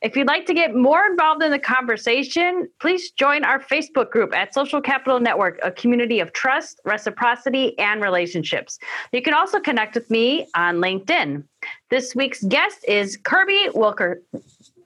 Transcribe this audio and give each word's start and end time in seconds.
If 0.00 0.16
you'd 0.16 0.26
like 0.26 0.46
to 0.46 0.54
get 0.54 0.74
more 0.74 1.06
involved 1.06 1.42
in 1.42 1.50
the 1.50 1.58
conversation, 1.58 2.68
please 2.80 3.10
join 3.12 3.44
our 3.44 3.60
Facebook 3.60 4.10
group 4.10 4.34
at 4.34 4.54
Social 4.54 4.80
Capital 4.80 5.20
Network, 5.20 5.58
a 5.62 5.70
community 5.70 6.20
of 6.20 6.32
trust, 6.32 6.80
reciprocity, 6.84 7.78
and 7.78 8.02
relationships. 8.02 8.78
You 9.12 9.22
can 9.22 9.34
also 9.34 9.60
connect 9.60 9.94
with 9.94 10.10
me 10.10 10.46
on 10.54 10.76
LinkedIn. 10.76 11.44
This 11.90 12.14
week's 12.14 12.42
guest 12.44 12.84
is 12.88 13.16
Kirby 13.16 13.68
Wilker. 13.74 14.16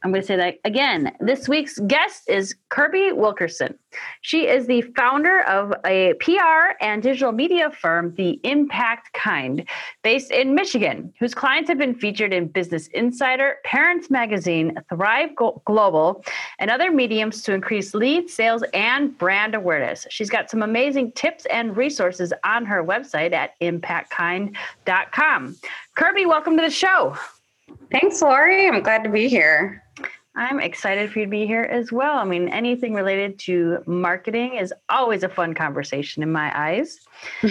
I'm 0.06 0.12
going 0.12 0.22
to 0.22 0.26
say 0.28 0.36
that 0.36 0.58
again. 0.64 1.10
This 1.18 1.48
week's 1.48 1.80
guest 1.80 2.28
is 2.28 2.54
Kirby 2.68 3.10
Wilkerson. 3.10 3.76
She 4.20 4.46
is 4.46 4.68
the 4.68 4.82
founder 4.96 5.40
of 5.48 5.74
a 5.84 6.14
PR 6.20 6.76
and 6.80 7.02
digital 7.02 7.32
media 7.32 7.72
firm, 7.72 8.14
The 8.14 8.38
Impact 8.44 9.12
Kind, 9.14 9.68
based 10.04 10.30
in 10.30 10.54
Michigan, 10.54 11.12
whose 11.18 11.34
clients 11.34 11.68
have 11.70 11.78
been 11.78 11.96
featured 11.96 12.32
in 12.32 12.46
Business 12.46 12.86
Insider, 12.94 13.56
Parents 13.64 14.08
Magazine, 14.08 14.76
Thrive 14.90 15.30
Global, 15.34 16.24
and 16.60 16.70
other 16.70 16.92
mediums 16.92 17.42
to 17.42 17.52
increase 17.52 17.92
lead 17.92 18.30
sales 18.30 18.62
and 18.74 19.18
brand 19.18 19.56
awareness. 19.56 20.06
She's 20.08 20.30
got 20.30 20.48
some 20.50 20.62
amazing 20.62 21.10
tips 21.16 21.46
and 21.46 21.76
resources 21.76 22.32
on 22.44 22.64
her 22.64 22.84
website 22.84 23.32
at 23.32 23.58
impactkind.com. 23.60 25.56
Kirby, 25.96 26.26
welcome 26.26 26.56
to 26.56 26.62
the 26.62 26.70
show. 26.70 27.16
Thanks, 27.90 28.22
Lori. 28.22 28.68
I'm 28.68 28.84
glad 28.84 29.02
to 29.02 29.10
be 29.10 29.26
here. 29.26 29.82
I'm 30.36 30.60
excited 30.60 31.10
for 31.10 31.20
you 31.20 31.24
to 31.24 31.30
be 31.30 31.46
here 31.46 31.62
as 31.62 31.90
well. 31.90 32.18
I 32.18 32.24
mean, 32.24 32.48
anything 32.50 32.92
related 32.92 33.38
to 33.40 33.82
marketing 33.86 34.56
is 34.56 34.72
always 34.90 35.22
a 35.22 35.30
fun 35.30 35.54
conversation 35.54 36.22
in 36.22 36.30
my 36.30 36.52
eyes. 36.54 37.00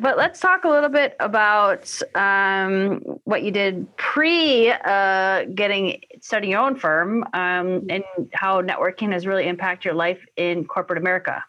but 0.00 0.16
let's 0.16 0.40
talk 0.40 0.64
a 0.64 0.68
little 0.68 0.88
bit 0.88 1.14
about 1.20 1.92
um, 2.14 3.02
what 3.24 3.42
you 3.42 3.50
did 3.50 3.86
pre 3.96 4.70
uh, 4.70 5.44
getting 5.54 6.00
starting 6.22 6.50
your 6.50 6.60
own 6.60 6.74
firm 6.74 7.22
um, 7.34 7.86
and 7.90 8.04
how 8.32 8.62
networking 8.62 9.12
has 9.12 9.26
really 9.26 9.46
impacted 9.46 9.84
your 9.84 9.94
life 9.94 10.24
in 10.36 10.64
corporate 10.64 10.98
America. 10.98 11.44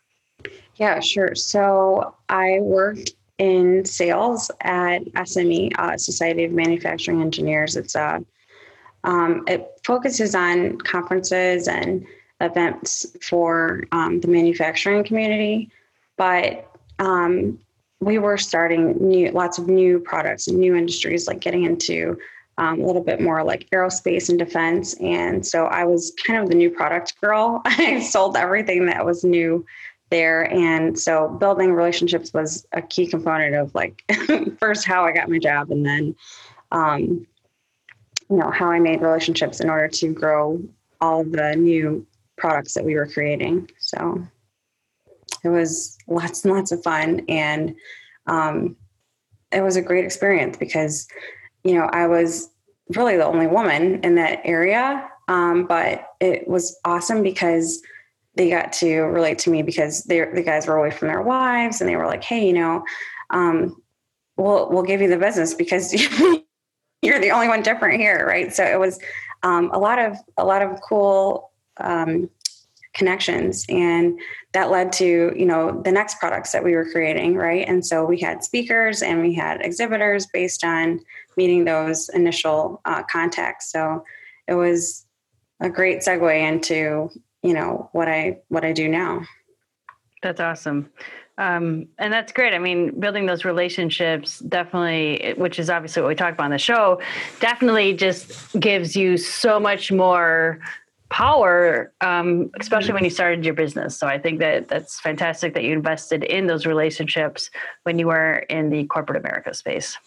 Yeah, 0.75 0.99
sure. 0.99 1.33
So 1.33 2.13
I 2.27 2.59
worked 2.59 3.11
in 3.37 3.85
sales 3.85 4.51
at 4.61 5.05
SME, 5.05 5.71
uh, 5.79 5.97
Society 5.97 6.43
of 6.43 6.51
Manufacturing 6.51 7.21
Engineers. 7.21 7.77
It's 7.77 7.95
a 7.95 8.23
um, 9.03 9.43
it 9.47 9.67
focuses 9.83 10.35
on 10.35 10.77
conferences 10.79 11.67
and 11.67 12.05
events 12.41 13.05
for 13.21 13.83
um, 13.91 14.19
the 14.21 14.27
manufacturing 14.27 15.03
community, 15.03 15.69
but 16.17 16.69
um, 16.99 17.59
we 17.99 18.17
were 18.17 18.37
starting 18.37 18.95
new 18.99 19.31
lots 19.31 19.57
of 19.57 19.67
new 19.67 19.99
products 19.99 20.47
and 20.47 20.57
new 20.57 20.75
industries, 20.75 21.27
like 21.27 21.39
getting 21.39 21.63
into 21.63 22.17
um, 22.57 22.81
a 22.81 22.85
little 22.85 23.03
bit 23.03 23.19
more 23.19 23.43
like 23.43 23.69
aerospace 23.71 24.29
and 24.29 24.37
defense. 24.37 24.93
And 24.95 25.45
so 25.45 25.65
I 25.65 25.85
was 25.85 26.13
kind 26.25 26.41
of 26.41 26.49
the 26.49 26.55
new 26.55 26.69
product 26.69 27.19
girl. 27.19 27.61
I 27.65 27.99
sold 27.99 28.37
everything 28.37 28.85
that 28.87 29.05
was 29.05 29.23
new 29.23 29.65
there. 30.09 30.51
And 30.53 30.97
so 30.99 31.29
building 31.29 31.73
relationships 31.73 32.31
was 32.33 32.67
a 32.73 32.81
key 32.81 33.07
component 33.07 33.55
of 33.55 33.73
like 33.73 34.03
first 34.59 34.85
how 34.85 35.05
I 35.05 35.11
got 35.11 35.29
my 35.29 35.39
job 35.39 35.71
and 35.71 35.85
then 35.85 36.15
um, 36.71 37.25
you 38.33 38.39
know 38.39 38.49
how 38.49 38.71
I 38.71 38.79
made 38.79 39.03
relationships 39.03 39.59
in 39.59 39.69
order 39.69 39.87
to 39.87 40.11
grow 40.11 40.59
all 40.99 41.23
the 41.23 41.55
new 41.55 42.03
products 42.35 42.73
that 42.73 42.83
we 42.83 42.95
were 42.95 43.05
creating. 43.05 43.69
So 43.77 44.25
it 45.43 45.49
was 45.49 45.99
lots 46.07 46.43
and 46.43 46.55
lots 46.55 46.71
of 46.71 46.81
fun, 46.81 47.23
and 47.29 47.75
um, 48.25 48.75
it 49.51 49.61
was 49.61 49.75
a 49.75 49.83
great 49.83 50.03
experience 50.03 50.57
because 50.57 51.07
you 51.63 51.75
know 51.75 51.85
I 51.93 52.07
was 52.07 52.49
really 52.95 53.17
the 53.17 53.25
only 53.27 53.45
woman 53.45 53.99
in 54.03 54.15
that 54.15 54.41
area, 54.43 55.07
um, 55.27 55.67
but 55.67 56.07
it 56.19 56.47
was 56.47 56.75
awesome 56.85 57.21
because 57.21 57.83
they 58.33 58.49
got 58.49 58.73
to 58.73 59.01
relate 59.01 59.37
to 59.39 59.51
me 59.51 59.61
because 59.61 60.05
they 60.05 60.25
the 60.33 60.41
guys 60.41 60.65
were 60.65 60.77
away 60.77 60.89
from 60.89 61.09
their 61.09 61.21
wives 61.21 61.81
and 61.81 61.87
they 61.87 61.95
were 61.95 62.07
like, 62.07 62.23
hey, 62.23 62.47
you 62.47 62.53
know. 62.53 62.83
Um, 63.29 63.79
we'll 64.37 64.69
we'll 64.71 64.83
give 64.83 65.01
you 65.01 65.07
the 65.07 65.17
business 65.17 65.53
because 65.53 65.93
you're 67.03 67.19
the 67.19 67.31
only 67.31 67.49
one 67.49 67.61
different 67.61 67.99
here, 67.99 68.25
right? 68.25 68.53
So 68.53 68.63
it 68.63 68.79
was 68.79 68.97
um, 69.43 69.69
a 69.73 69.77
lot 69.77 69.99
of 69.99 70.17
a 70.37 70.45
lot 70.45 70.61
of 70.61 70.79
cool 70.81 71.51
um, 71.77 72.29
connections, 72.93 73.65
and 73.67 74.19
that 74.53 74.71
led 74.71 74.93
to 74.93 75.33
you 75.35 75.45
know 75.45 75.81
the 75.83 75.91
next 75.91 76.19
products 76.19 76.53
that 76.53 76.63
we 76.63 76.75
were 76.75 76.89
creating, 76.89 77.35
right? 77.35 77.67
And 77.67 77.85
so 77.85 78.05
we 78.05 78.19
had 78.19 78.43
speakers 78.43 79.01
and 79.01 79.21
we 79.21 79.33
had 79.33 79.61
exhibitors 79.61 80.27
based 80.27 80.63
on 80.63 81.01
meeting 81.35 81.65
those 81.65 82.09
initial 82.09 82.81
uh, 82.85 83.03
contacts. 83.03 83.71
So 83.71 84.03
it 84.47 84.53
was 84.53 85.05
a 85.59 85.69
great 85.69 85.99
segue 85.99 86.47
into 86.47 87.09
you 87.41 87.53
know 87.53 87.89
what 87.91 88.07
I 88.07 88.39
what 88.47 88.63
I 88.63 88.71
do 88.71 88.87
now. 88.87 89.23
That's 90.21 90.39
awesome. 90.39 90.89
Um, 91.37 91.87
and 91.97 92.13
that's 92.13 92.31
great. 92.31 92.53
I 92.53 92.59
mean, 92.59 92.99
building 92.99 93.25
those 93.25 93.43
relationships 93.43 94.39
definitely, 94.39 95.33
which 95.37 95.57
is 95.57 95.69
obviously 95.69 96.01
what 96.01 96.09
we 96.09 96.15
talked 96.15 96.33
about 96.33 96.45
on 96.45 96.51
the 96.51 96.57
show, 96.57 97.01
definitely 97.39 97.93
just 97.93 98.59
gives 98.59 98.95
you 98.95 99.17
so 99.17 99.59
much 99.59 99.91
more 99.91 100.59
power, 101.09 101.93
um, 102.01 102.49
especially 102.59 102.93
when 102.93 103.03
you 103.03 103.09
started 103.09 103.45
your 103.45 103.53
business. 103.53 103.97
So 103.97 104.07
I 104.07 104.17
think 104.17 104.39
that 104.39 104.67
that's 104.67 104.99
fantastic 104.99 105.53
that 105.53 105.63
you 105.63 105.73
invested 105.73 106.23
in 106.23 106.47
those 106.47 106.65
relationships 106.65 107.49
when 107.83 107.99
you 107.99 108.07
were 108.07 108.37
in 108.49 108.69
the 108.69 108.85
corporate 108.85 109.23
America 109.23 109.53
space. 109.53 109.97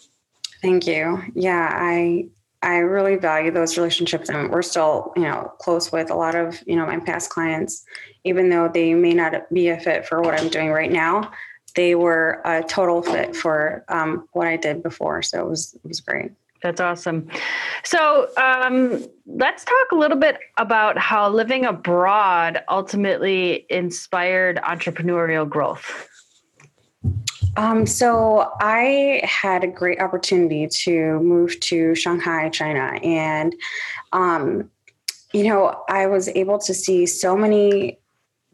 Thank 0.62 0.86
you. 0.86 1.22
Yeah, 1.34 1.70
I 1.72 2.26
I 2.66 2.78
really 2.78 3.14
value 3.14 3.52
those 3.52 3.78
relationships, 3.78 4.28
and 4.28 4.50
we're 4.50 4.60
still, 4.60 5.12
you 5.14 5.22
know, 5.22 5.52
close 5.60 5.92
with 5.92 6.10
a 6.10 6.16
lot 6.16 6.34
of, 6.34 6.60
you 6.66 6.74
know, 6.74 6.84
my 6.84 6.98
past 6.98 7.30
clients, 7.30 7.84
even 8.24 8.48
though 8.48 8.68
they 8.68 8.92
may 8.92 9.14
not 9.14 9.48
be 9.54 9.68
a 9.68 9.78
fit 9.78 10.04
for 10.04 10.20
what 10.20 10.34
I'm 10.38 10.48
doing 10.48 10.70
right 10.70 10.90
now. 10.90 11.30
They 11.76 11.94
were 11.94 12.42
a 12.44 12.64
total 12.64 13.02
fit 13.02 13.36
for 13.36 13.84
um, 13.88 14.26
what 14.32 14.48
I 14.48 14.56
did 14.56 14.82
before, 14.82 15.22
so 15.22 15.46
it 15.46 15.48
was 15.48 15.74
it 15.74 15.86
was 15.86 16.00
great. 16.00 16.32
That's 16.60 16.80
awesome. 16.80 17.28
So 17.84 18.28
um, 18.36 19.06
let's 19.26 19.64
talk 19.64 19.92
a 19.92 19.94
little 19.94 20.18
bit 20.18 20.38
about 20.56 20.98
how 20.98 21.28
living 21.28 21.66
abroad 21.66 22.64
ultimately 22.68 23.66
inspired 23.70 24.56
entrepreneurial 24.64 25.48
growth. 25.48 26.08
Um, 27.56 27.86
so 27.86 28.52
I 28.60 29.22
had 29.24 29.64
a 29.64 29.66
great 29.66 30.00
opportunity 30.00 30.66
to 30.66 31.18
move 31.20 31.58
to 31.60 31.94
Shanghai, 31.94 32.50
China, 32.50 32.98
and 33.02 33.54
um, 34.12 34.70
you 35.32 35.44
know 35.44 35.84
I 35.88 36.06
was 36.06 36.28
able 36.28 36.58
to 36.60 36.74
see 36.74 37.06
so 37.06 37.36
many 37.36 37.98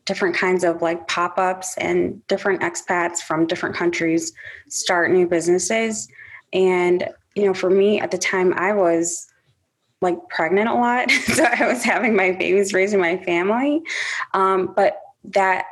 different 0.05 0.37
kinds 0.37 0.65
of 0.65 0.83
like 0.83 1.07
pop-ups 1.09 1.77
and 1.79 2.27
different 2.27 2.61
expats 2.63 3.19
from 3.21 3.47
different 3.47 3.77
countries 3.77 4.33
start 4.69 5.11
new 5.11 5.27
businesses. 5.27 6.09
And 6.53 7.09
you 7.35 7.47
know 7.47 7.55
for 7.55 7.71
me 7.71 7.99
at 7.99 8.11
the 8.11 8.19
time 8.19 8.53
i 8.55 8.73
was 8.73 9.27
like 10.01 10.19
pregnant 10.29 10.69
a 10.69 10.75
lot. 10.75 11.11
So 11.35 11.45
i 11.45 11.67
was 11.67 11.83
having 11.83 12.15
my 12.15 12.33
babies 12.33 12.75
raising 12.75 13.01
my 13.01 13.17
family. 13.19 13.83
Um, 14.35 14.73
but 14.77 15.01
that 15.25 15.67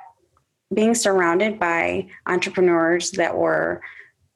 being 0.72 0.94
surrounded 0.94 1.58
by 1.58 2.06
entrepreneurs 2.26 3.10
that 3.12 3.36
were 3.36 3.82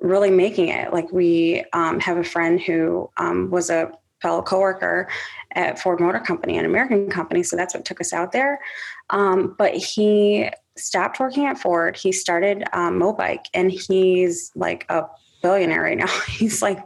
really 0.00 0.31
making 0.31 0.69
it. 0.69 0.92
Like 0.92 1.10
we 1.12 1.64
um, 1.72 2.00
have 2.00 2.16
a 2.16 2.25
friend 2.25 2.60
who 2.60 3.10
um, 3.16 3.50
was 3.50 3.70
a 3.70 3.92
fellow 4.20 4.42
coworker 4.42 5.08
at 5.52 5.78
Ford 5.78 6.00
Motor 6.00 6.20
Company, 6.20 6.58
an 6.58 6.64
American 6.64 7.08
company, 7.08 7.42
so 7.42 7.56
that's 7.56 7.75
what 7.75 7.84
took 7.84 8.00
us 8.00 8.12
out 8.12 8.32
there. 8.32 8.60
Um, 9.10 9.54
but 9.56 9.75
he 9.75 10.50
stopped 10.76 11.20
working 11.20 11.46
at 11.46 11.58
Ford. 11.58 11.96
He 11.96 12.10
started 12.10 12.64
um, 12.72 12.98
Mobike, 12.98 13.44
and 13.54 13.70
he's 13.70 14.50
like 14.56 14.87
a 14.88 15.04
billionaire 15.42 15.82
right 15.82 15.98
now. 16.04 16.08
he's 16.26 16.62
like 16.62 16.78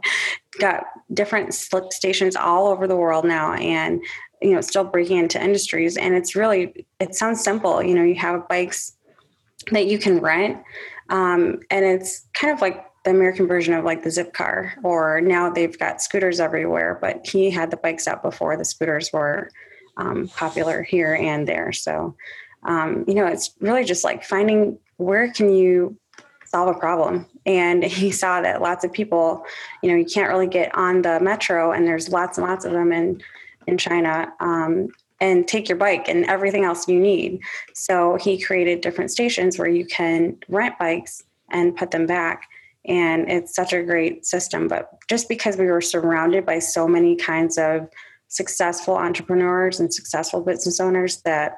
got 0.59 0.83
different 1.13 1.53
slick 1.53 1.91
stations 1.91 2.35
all 2.35 2.67
over 2.67 2.87
the 2.87 2.95
world 2.95 3.25
now, 3.25 3.53
and 3.53 4.01
you 4.41 4.53
know, 4.53 4.61
still 4.61 4.83
breaking 4.83 5.17
into 5.17 5.41
industries. 5.43 5.97
And 5.97 6.13
it's 6.13 6.35
really, 6.35 6.85
it 6.99 7.15
sounds 7.15 7.43
simple. 7.43 7.83
You 7.83 7.93
know, 7.93 8.03
you 8.03 8.15
have 8.15 8.47
bikes 8.47 8.93
that 9.71 9.87
you 9.87 9.97
can 9.99 10.19
rent. 10.19 10.61
Um, 11.09 11.59
and 11.71 11.85
it's 11.85 12.27
kind 12.33 12.53
of 12.53 12.61
like 12.61 12.85
the 13.03 13.11
American 13.11 13.47
version 13.47 13.73
of 13.73 13.85
like 13.85 14.03
the 14.03 14.09
Zipcar, 14.09 14.73
or 14.83 15.21
now 15.21 15.49
they've 15.49 15.77
got 15.77 16.01
scooters 16.01 16.39
everywhere. 16.39 16.97
But 17.01 17.25
he 17.25 17.49
had 17.49 17.71
the 17.71 17.77
bikes 17.77 18.07
out 18.07 18.21
before 18.21 18.57
the 18.57 18.65
scooters 18.65 19.11
were 19.11 19.49
um, 19.97 20.27
popular 20.29 20.83
here 20.83 21.15
and 21.15 21.47
there. 21.47 21.71
So, 21.71 22.15
um, 22.63 23.05
you 23.07 23.13
know, 23.15 23.25
it's 23.25 23.55
really 23.59 23.83
just 23.83 24.03
like 24.03 24.23
finding 24.23 24.77
where 24.97 25.31
can 25.31 25.51
you 25.51 25.97
solve 26.45 26.75
a 26.75 26.79
problem. 26.79 27.25
And 27.45 27.83
he 27.83 28.11
saw 28.11 28.41
that 28.41 28.61
lots 28.61 28.83
of 28.83 28.91
people, 28.91 29.45
you 29.81 29.89
know, 29.89 29.97
you 29.97 30.05
can't 30.05 30.29
really 30.29 30.47
get 30.47 30.73
on 30.75 31.01
the 31.01 31.19
metro, 31.19 31.71
and 31.71 31.87
there's 31.87 32.09
lots 32.09 32.37
and 32.37 32.47
lots 32.47 32.65
of 32.65 32.71
them 32.71 32.91
in 32.91 33.21
in 33.67 33.77
China. 33.77 34.31
And 35.21 35.47
take 35.47 35.67
your 35.67 35.77
bike 35.77 36.07
and 36.07 36.25
everything 36.25 36.63
else 36.63 36.87
you 36.87 36.97
need. 36.97 37.41
So 37.73 38.15
he 38.15 38.41
created 38.41 38.79
different 38.79 39.11
stations 39.11 39.59
where 39.59 39.67
you 39.67 39.85
can 39.85 40.37
rent 40.47 40.79
bikes 40.79 41.23
and 41.51 41.75
put 41.75 41.91
them 41.91 42.05
back. 42.05 42.47
And 42.85 43.29
it's 43.29 43.53
such 43.53 43.73
a 43.73 43.83
great 43.83 44.25
system. 44.25 44.69
But 44.69 44.89
just 45.09 45.27
because 45.27 45.57
we 45.57 45.65
were 45.65 45.81
surrounded 45.81 46.45
by 46.45 46.59
so 46.59 46.87
many 46.87 47.17
kinds 47.17 47.57
of 47.57 47.89
successful 48.29 48.95
entrepreneurs 48.95 49.79
and 49.79 49.93
successful 49.93 50.39
business 50.41 50.79
owners 50.79 51.21
that 51.23 51.57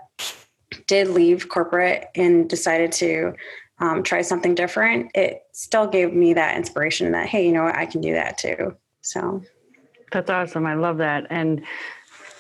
did 0.87 1.09
leave 1.09 1.49
corporate 1.49 2.07
and 2.15 2.49
decided 2.49 2.91
to 2.93 3.33
um, 3.79 4.01
try 4.01 4.21
something 4.21 4.55
different, 4.55 5.11
it 5.13 5.41
still 5.53 5.85
gave 5.85 6.13
me 6.13 6.33
that 6.33 6.57
inspiration 6.57 7.11
that, 7.11 7.27
hey, 7.27 7.45
you 7.45 7.51
know 7.51 7.63
what, 7.65 7.75
I 7.75 7.85
can 7.85 8.01
do 8.01 8.13
that 8.13 8.37
too. 8.37 8.75
So 9.01 9.43
that's 10.11 10.29
awesome. 10.29 10.65
I 10.65 10.73
love 10.73 10.97
that. 10.97 11.27
And 11.29 11.61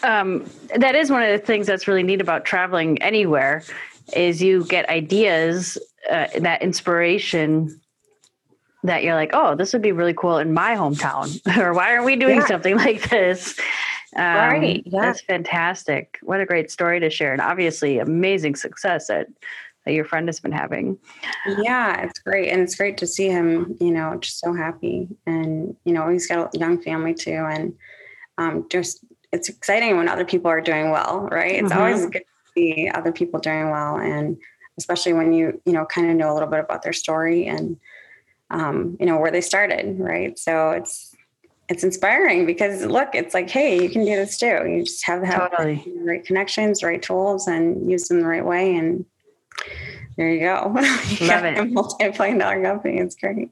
um, 0.03 0.49
that 0.75 0.95
is 0.95 1.11
one 1.11 1.23
of 1.23 1.29
the 1.29 1.45
things 1.45 1.67
that's 1.67 1.87
really 1.87 2.03
neat 2.03 2.21
about 2.21 2.45
traveling 2.45 3.01
anywhere 3.01 3.63
is 4.15 4.41
you 4.41 4.65
get 4.65 4.89
ideas, 4.89 5.77
uh, 6.09 6.27
that 6.39 6.61
inspiration 6.61 7.79
that 8.83 9.03
you're 9.03 9.15
like, 9.15 9.29
oh, 9.33 9.55
this 9.55 9.73
would 9.73 9.81
be 9.81 9.91
really 9.91 10.13
cool 10.13 10.37
in 10.37 10.53
my 10.53 10.75
hometown, 10.75 11.39
or 11.57 11.73
why 11.73 11.93
aren't 11.93 12.05
we 12.05 12.15
doing 12.15 12.37
yeah. 12.37 12.47
something 12.47 12.75
like 12.85 13.09
this? 13.09 13.59
Um, 14.15 14.23
right. 14.25 14.83
Yeah. 14.85 15.01
That's 15.01 15.21
fantastic. 15.21 16.19
What 16.21 16.41
a 16.41 16.45
great 16.45 16.69
story 16.69 16.99
to 16.99 17.09
share. 17.09 17.31
And 17.31 17.41
obviously, 17.41 17.99
amazing 17.99 18.55
success 18.55 19.07
that, 19.07 19.27
that 19.85 19.93
your 19.93 20.03
friend 20.03 20.27
has 20.27 20.39
been 20.39 20.51
having. 20.51 20.97
Yeah, 21.61 22.01
it's 22.01 22.19
great. 22.19 22.49
And 22.49 22.61
it's 22.61 22.75
great 22.75 22.97
to 22.97 23.07
see 23.07 23.29
him, 23.29 23.77
you 23.79 23.91
know, 23.91 24.17
just 24.19 24.39
so 24.39 24.53
happy. 24.53 25.07
And, 25.25 25.75
you 25.85 25.93
know, 25.93 26.09
he's 26.09 26.27
got 26.27 26.53
a 26.53 26.57
young 26.57 26.81
family 26.81 27.13
too. 27.13 27.47
And 27.49 27.73
um, 28.37 28.65
just, 28.69 29.05
it's 29.31 29.49
exciting 29.49 29.97
when 29.97 30.07
other 30.07 30.25
people 30.25 30.49
are 30.51 30.61
doing 30.61 30.91
well, 30.91 31.27
right? 31.31 31.55
It's 31.55 31.71
mm-hmm. 31.71 31.79
always 31.79 32.05
good 32.05 32.23
to 32.23 32.51
see 32.53 32.89
other 32.93 33.11
people 33.11 33.39
doing 33.39 33.69
well. 33.69 33.97
And 33.97 34.37
especially 34.77 35.13
when 35.13 35.33
you, 35.33 35.61
you 35.65 35.73
know, 35.73 35.85
kind 35.85 36.09
of 36.09 36.17
know 36.17 36.31
a 36.31 36.33
little 36.33 36.49
bit 36.49 36.59
about 36.59 36.83
their 36.83 36.93
story 36.93 37.47
and, 37.47 37.77
um, 38.49 38.97
you 38.99 39.05
know, 39.05 39.17
where 39.17 39.31
they 39.31 39.41
started, 39.41 39.99
right? 39.99 40.37
So 40.37 40.71
it's, 40.71 41.15
it's 41.69 41.83
inspiring 41.85 42.45
because 42.45 42.85
look, 42.85 43.15
it's 43.15 43.33
like, 43.33 43.49
hey, 43.49 43.81
you 43.81 43.89
can 43.89 44.03
do 44.03 44.15
this 44.17 44.37
too. 44.37 44.67
You 44.67 44.83
just 44.83 45.05
have 45.05 45.21
to 45.21 45.27
have 45.27 45.51
totally. 45.51 45.75
the 45.85 46.03
right 46.03 46.25
connections, 46.25 46.83
right 46.83 47.01
tools, 47.01 47.47
and 47.47 47.89
use 47.89 48.09
them 48.09 48.19
the 48.19 48.27
right 48.27 48.45
way. 48.45 48.75
And 48.75 49.05
there 50.17 50.29
you 50.29 50.41
go. 50.41 50.71
Love 51.21 51.45
it. 51.45 51.71
Multi-billion 51.71 52.37
dollar 52.37 52.61
company. 52.61 52.97
It's 52.97 53.15
great. 53.15 53.49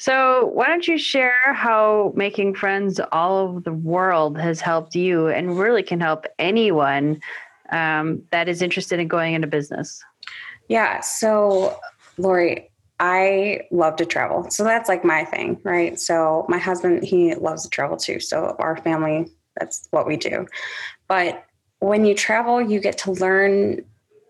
So, 0.00 0.46
why 0.54 0.66
don't 0.66 0.88
you 0.88 0.96
share 0.96 1.52
how 1.52 2.14
making 2.16 2.54
friends 2.54 2.98
all 3.12 3.36
over 3.36 3.60
the 3.60 3.74
world 3.74 4.38
has 4.38 4.58
helped 4.58 4.94
you 4.94 5.28
and 5.28 5.58
really 5.58 5.82
can 5.82 6.00
help 6.00 6.24
anyone 6.38 7.20
um, 7.70 8.22
that 8.30 8.48
is 8.48 8.62
interested 8.62 8.98
in 8.98 9.08
going 9.08 9.34
into 9.34 9.46
business? 9.46 10.02
Yeah. 10.68 11.00
So, 11.00 11.78
Lori, 12.16 12.70
I 12.98 13.66
love 13.70 13.96
to 13.96 14.06
travel. 14.06 14.48
So 14.48 14.64
that's 14.64 14.88
like 14.88 15.04
my 15.04 15.26
thing, 15.26 15.60
right? 15.64 16.00
So 16.00 16.46
my 16.48 16.56
husband, 16.56 17.04
he 17.04 17.34
loves 17.34 17.64
to 17.64 17.68
travel 17.68 17.98
too. 17.98 18.20
So 18.20 18.56
our 18.58 18.78
family, 18.78 19.30
that's 19.58 19.86
what 19.90 20.06
we 20.06 20.16
do. 20.16 20.46
But 21.08 21.44
when 21.80 22.06
you 22.06 22.14
travel, 22.14 22.58
you 22.62 22.80
get 22.80 22.96
to 22.98 23.12
learn 23.12 23.84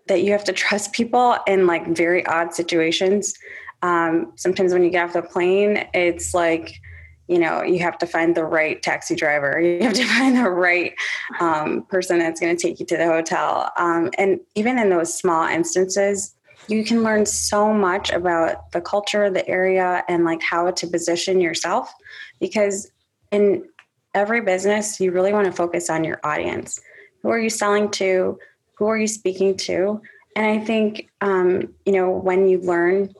that 0.07 0.23
you 0.23 0.33
have 0.33 0.43
to 0.43 0.51
trust 0.51 0.91
people 0.91 1.37
in 1.47 1.65
like 1.65 1.87
very 1.95 2.25
odd 2.25 2.53
situations. 2.53 3.35
Um, 3.81 4.33
sometimes 4.35 4.73
when 4.73 4.83
you 4.83 4.89
get 4.89 5.05
off 5.05 5.13
the 5.13 5.21
plane, 5.21 5.87
it's 5.93 6.33
like, 6.33 6.79
you 7.27 7.39
know, 7.39 7.63
you 7.63 7.79
have 7.79 7.97
to 7.99 8.05
find 8.05 8.35
the 8.35 8.43
right 8.43 8.81
taxi 8.81 9.15
driver. 9.15 9.59
You 9.61 9.81
have 9.83 9.93
to 9.93 10.05
find 10.05 10.35
the 10.35 10.49
right 10.49 10.93
um, 11.39 11.83
person 11.83 12.19
that's 12.19 12.39
going 12.39 12.55
to 12.55 12.61
take 12.61 12.79
you 12.79 12.85
to 12.87 12.97
the 12.97 13.05
hotel. 13.05 13.71
Um, 13.77 14.11
and 14.17 14.39
even 14.55 14.77
in 14.77 14.89
those 14.89 15.17
small 15.17 15.47
instances, 15.47 16.35
you 16.67 16.83
can 16.83 17.03
learn 17.03 17.25
so 17.25 17.73
much 17.73 18.11
about 18.11 18.71
the 18.71 18.81
culture, 18.81 19.29
the 19.29 19.47
area, 19.47 20.03
and 20.07 20.25
like 20.25 20.41
how 20.41 20.71
to 20.71 20.87
position 20.87 21.41
yourself. 21.41 21.91
Because 22.39 22.91
in 23.31 23.65
every 24.13 24.41
business, 24.41 24.99
you 24.99 25.11
really 25.11 25.33
want 25.33 25.45
to 25.45 25.51
focus 25.51 25.89
on 25.89 26.03
your 26.03 26.19
audience. 26.23 26.79
Who 27.23 27.29
are 27.29 27.39
you 27.39 27.49
selling 27.49 27.89
to? 27.91 28.37
Who 28.75 28.87
are 28.87 28.97
you 28.97 29.07
speaking 29.07 29.57
to? 29.57 30.01
And 30.35 30.45
I 30.45 30.63
think, 30.63 31.09
um, 31.21 31.73
you 31.85 31.93
know, 31.93 32.09
when 32.11 32.47
you 32.47 32.59
learn 32.59 33.13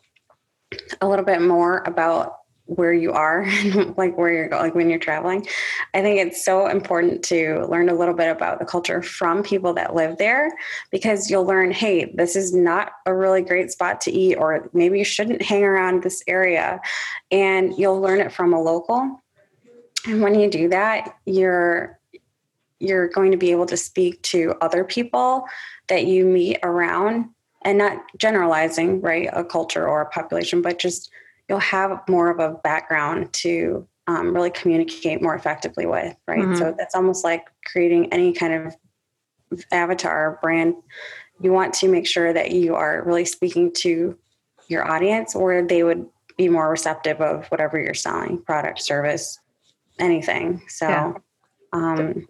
a 1.01 1.07
little 1.07 1.25
bit 1.25 1.41
more 1.41 1.83
about 1.85 2.37
where 2.75 2.93
you 2.93 3.11
are 3.11 3.45
like 3.97 4.17
where 4.17 4.31
you're 4.31 4.47
going 4.47 4.63
like 4.63 4.75
when 4.75 4.89
you're 4.89 4.99
traveling. 4.99 5.45
I 5.93 6.01
think 6.01 6.19
it's 6.19 6.43
so 6.43 6.67
important 6.67 7.23
to 7.25 7.65
learn 7.69 7.89
a 7.89 7.93
little 7.93 8.13
bit 8.13 8.29
about 8.29 8.59
the 8.59 8.65
culture 8.65 9.01
from 9.01 9.43
people 9.43 9.73
that 9.73 9.93
live 9.93 10.17
there 10.17 10.49
because 10.89 11.29
you'll 11.29 11.45
learn 11.45 11.71
hey 11.71 12.13
this 12.15 12.35
is 12.35 12.53
not 12.53 12.93
a 13.05 13.13
really 13.13 13.41
great 13.41 13.71
spot 13.71 13.99
to 14.01 14.11
eat 14.11 14.35
or 14.35 14.69
maybe 14.73 14.99
you 14.99 15.05
shouldn't 15.05 15.41
hang 15.41 15.63
around 15.63 16.03
this 16.03 16.23
area. 16.27 16.79
And 17.29 17.77
you'll 17.77 17.99
learn 17.99 18.21
it 18.21 18.31
from 18.31 18.53
a 18.53 18.61
local. 18.61 19.21
And 20.07 20.21
when 20.21 20.39
you 20.39 20.49
do 20.49 20.69
that 20.69 21.15
you're 21.25 21.99
you're 22.79 23.09
going 23.09 23.31
to 23.31 23.37
be 23.37 23.51
able 23.51 23.67
to 23.67 23.77
speak 23.77 24.21
to 24.23 24.55
other 24.61 24.83
people 24.83 25.45
that 25.87 26.05
you 26.05 26.25
meet 26.25 26.57
around 26.63 27.29
and 27.63 27.77
not 27.77 28.03
generalizing 28.17 29.01
right 29.01 29.29
a 29.33 29.43
culture 29.43 29.87
or 29.87 30.01
a 30.01 30.09
population 30.09 30.61
but 30.61 30.79
just 30.79 31.11
you'll 31.47 31.59
have 31.59 32.01
more 32.07 32.29
of 32.29 32.39
a 32.39 32.57
background 32.59 33.31
to 33.33 33.87
um, 34.07 34.33
really 34.33 34.49
communicate 34.49 35.21
more 35.21 35.35
effectively 35.35 35.85
with, 35.85 36.15
right? 36.27 36.39
Mm-hmm. 36.39 36.55
So 36.55 36.75
that's 36.77 36.95
almost 36.95 37.23
like 37.23 37.47
creating 37.65 38.11
any 38.13 38.33
kind 38.33 38.53
of 38.53 38.75
avatar 39.71 40.39
brand. 40.41 40.75
You 41.39 41.51
want 41.51 41.73
to 41.75 41.87
make 41.87 42.07
sure 42.07 42.33
that 42.33 42.51
you 42.51 42.75
are 42.75 43.03
really 43.03 43.25
speaking 43.25 43.71
to 43.79 44.17
your 44.67 44.89
audience 44.89 45.35
where 45.35 45.65
they 45.65 45.83
would 45.83 46.05
be 46.37 46.49
more 46.49 46.69
receptive 46.69 47.19
of 47.21 47.47
whatever 47.47 47.79
you're 47.79 47.93
selling 47.93 48.41
product, 48.41 48.81
service, 48.81 49.39
anything. 49.99 50.61
So, 50.67 50.87
yeah. 50.87 51.13
um, 51.73 52.27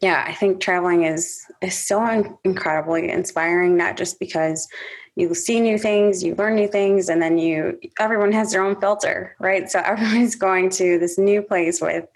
yeah, 0.00 0.24
I 0.26 0.32
think 0.32 0.60
traveling 0.60 1.04
is 1.04 1.44
is 1.62 1.76
so 1.78 2.38
incredibly 2.44 3.10
inspiring. 3.10 3.76
Not 3.76 3.96
just 3.96 4.18
because 4.18 4.68
you 5.16 5.34
see 5.34 5.60
new 5.60 5.78
things, 5.78 6.22
you 6.22 6.34
learn 6.34 6.56
new 6.56 6.68
things, 6.68 7.08
and 7.08 7.20
then 7.20 7.38
you 7.38 7.78
everyone 7.98 8.32
has 8.32 8.52
their 8.52 8.62
own 8.62 8.78
filter, 8.80 9.36
right? 9.40 9.70
So 9.70 9.80
everyone's 9.84 10.36
going 10.36 10.70
to 10.70 10.98
this 10.98 11.18
new 11.18 11.42
place 11.42 11.80
with, 11.80 12.06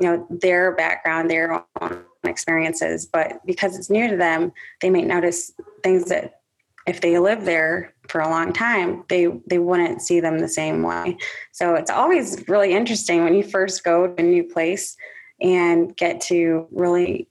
you 0.00 0.06
know, 0.06 0.26
their 0.30 0.72
background, 0.72 1.30
their 1.30 1.64
own 1.80 2.04
experiences, 2.24 3.06
but 3.06 3.44
because 3.46 3.76
it's 3.76 3.90
new 3.90 4.08
to 4.08 4.16
them, 4.16 4.52
they 4.80 4.90
may 4.90 5.02
notice 5.02 5.52
things 5.82 6.06
that 6.06 6.40
if 6.86 7.00
they 7.00 7.18
live 7.18 7.44
there 7.44 7.94
for 8.08 8.20
a 8.20 8.28
long 8.28 8.52
time, 8.52 9.04
they 9.08 9.28
they 9.46 9.58
wouldn't 9.58 10.02
see 10.02 10.20
them 10.20 10.38
the 10.38 10.48
same 10.48 10.82
way. 10.82 11.16
So 11.52 11.74
it's 11.74 11.90
always 11.90 12.46
really 12.48 12.72
interesting 12.72 13.24
when 13.24 13.34
you 13.34 13.42
first 13.42 13.82
go 13.84 14.06
to 14.06 14.22
a 14.22 14.22
new 14.22 14.44
place 14.44 14.96
and 15.40 15.96
get 15.96 16.20
to 16.20 16.66
really 16.70 17.28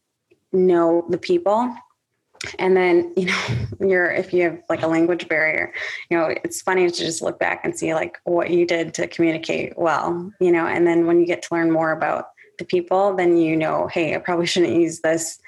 know 0.52 1.06
the 1.10 1.18
people 1.18 1.74
and 2.60 2.76
then 2.76 3.14
you 3.18 3.26
know 3.26 3.42
you're 3.80 4.12
if 4.12 4.34
you 4.34 4.44
have 4.44 4.62
like 4.70 4.84
a 4.84 4.88
language 4.88 5.28
barrier 5.28 5.74
you 6.10 6.18
know 6.18 6.34
it's 6.44 6.62
funny 6.62 6.90
to 6.90 6.96
just 6.96 7.22
look 7.22 7.40
back 7.40 7.62
and 7.64 7.78
see 7.78 7.94
like 7.94 8.18
what 8.24 8.50
you 8.50 8.66
did 8.66 8.94
to 8.94 9.08
communicate 9.08 9.78
well 9.78 10.32
you 10.40 10.52
know 10.52 10.66
and 10.66 10.86
then 10.86 11.08
when 11.08 11.20
you 11.20 11.26
get 11.26 11.42
to 11.42 11.54
learn 11.54 11.72
more 11.72 11.92
about 11.92 12.28
the 12.60 12.66
people 12.66 13.16
then 13.16 13.38
you 13.38 13.56
know 13.56 13.88
hey 13.88 14.16
i 14.16 14.18
probably 14.18 14.46
shouldn't 14.46 14.80
use 14.80 15.00
this 15.02 15.40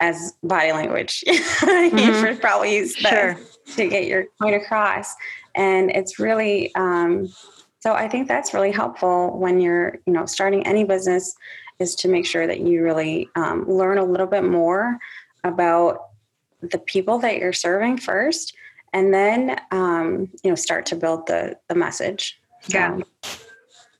as 0.00 0.34
body 0.42 0.72
language 0.72 1.24
mm-hmm. 1.28 1.98
you 1.98 2.14
should 2.20 2.40
probably 2.40 2.76
use 2.76 2.94
this 2.94 3.06
sure. 3.06 3.38
to 3.76 3.88
get 3.88 4.06
your 4.06 4.24
point 4.40 4.54
across 4.54 5.14
and 5.54 5.90
it's 5.90 6.18
really 6.18 6.74
um, 6.74 7.28
so 7.80 7.92
i 7.92 8.08
think 8.08 8.28
that's 8.28 8.54
really 8.54 8.72
helpful 8.72 9.38
when 9.38 9.60
you're 9.60 9.98
you 10.06 10.12
know 10.12 10.26
starting 10.26 10.66
any 10.66 10.84
business 10.84 11.34
is 11.82 11.94
to 11.96 12.08
make 12.08 12.24
sure 12.24 12.46
that 12.46 12.60
you 12.60 12.82
really 12.82 13.28
um, 13.36 13.68
learn 13.68 13.98
a 13.98 14.04
little 14.04 14.26
bit 14.26 14.44
more 14.44 14.98
about 15.44 16.08
the 16.62 16.78
people 16.78 17.18
that 17.18 17.38
you're 17.38 17.52
serving 17.52 17.98
first 17.98 18.54
and 18.92 19.12
then 19.12 19.60
um, 19.70 20.30
you 20.42 20.50
know 20.50 20.54
start 20.54 20.86
to 20.86 20.96
build 20.96 21.26
the 21.26 21.56
the 21.68 21.74
message. 21.74 22.40
Yeah. 22.68 22.94
Um, 22.94 23.04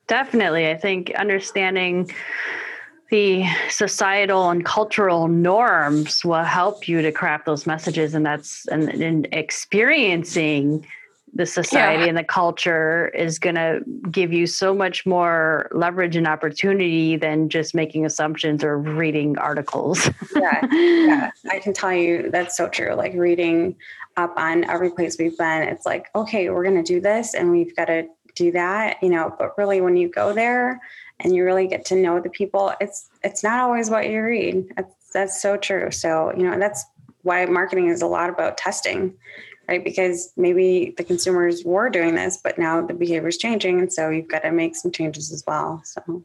definitely. 0.06 0.70
I 0.70 0.76
think 0.76 1.12
understanding 1.14 2.10
the 3.10 3.44
societal 3.68 4.48
and 4.50 4.64
cultural 4.64 5.28
norms 5.28 6.24
will 6.24 6.44
help 6.44 6.88
you 6.88 7.02
to 7.02 7.12
craft 7.12 7.44
those 7.44 7.66
messages 7.66 8.14
and 8.14 8.24
that's 8.24 8.66
and, 8.68 8.88
and 8.88 9.28
experiencing 9.32 10.86
the 11.34 11.46
society 11.46 12.02
Yeah. 12.02 12.08
and 12.08 12.18
the 12.18 12.24
culture 12.24 13.08
is 13.08 13.38
going 13.38 13.54
to 13.54 13.80
give 14.10 14.32
you 14.32 14.46
so 14.46 14.74
much 14.74 15.06
more 15.06 15.68
leverage 15.72 16.14
and 16.16 16.26
opportunity 16.26 17.16
than 17.16 17.48
just 17.48 17.74
making 17.74 18.04
assumptions 18.04 18.62
or 18.62 18.76
reading 18.78 19.38
articles. 19.38 20.10
yeah, 20.36 20.66
yeah, 20.72 21.30
I 21.50 21.58
can 21.58 21.72
tell 21.72 21.92
you 21.92 22.30
that's 22.30 22.56
so 22.56 22.68
true. 22.68 22.94
Like 22.94 23.14
reading 23.14 23.76
up 24.18 24.34
on 24.36 24.64
every 24.64 24.90
place 24.90 25.16
we've 25.18 25.36
been, 25.38 25.62
it's 25.62 25.86
like, 25.86 26.08
okay, 26.14 26.50
we're 26.50 26.64
going 26.64 26.76
to 26.76 26.82
do 26.82 27.00
this 27.00 27.34
and 27.34 27.50
we've 27.50 27.74
got 27.76 27.86
to 27.86 28.06
do 28.34 28.52
that, 28.52 28.96
you 29.02 29.08
know, 29.08 29.34
but 29.38 29.56
really 29.56 29.80
when 29.80 29.96
you 29.96 30.08
go 30.08 30.32
there 30.34 30.80
and 31.20 31.34
you 31.34 31.44
really 31.44 31.66
get 31.66 31.84
to 31.86 31.96
know 31.96 32.20
the 32.20 32.30
people, 32.30 32.72
it's, 32.80 33.08
it's 33.24 33.42
not 33.42 33.60
always 33.60 33.88
what 33.88 34.08
you 34.10 34.22
read. 34.22 34.66
That's, 34.76 34.94
that's 35.12 35.42
so 35.42 35.56
true. 35.56 35.90
So, 35.90 36.32
you 36.36 36.42
know, 36.42 36.58
that's 36.58 36.84
why 37.22 37.46
marketing 37.46 37.88
is 37.88 38.02
a 38.02 38.06
lot 38.06 38.28
about 38.28 38.58
testing, 38.58 39.14
right? 39.68 39.82
Because 39.82 40.32
maybe 40.36 40.94
the 40.96 41.04
consumers 41.04 41.64
were 41.64 41.88
doing 41.90 42.14
this, 42.14 42.38
but 42.42 42.58
now 42.58 42.84
the 42.84 42.94
behavior 42.94 43.28
is 43.28 43.38
changing. 43.38 43.78
And 43.78 43.92
so 43.92 44.10
you've 44.10 44.28
got 44.28 44.42
to 44.42 44.52
make 44.52 44.76
some 44.76 44.90
changes 44.90 45.32
as 45.32 45.44
well. 45.46 45.82
So, 45.84 46.24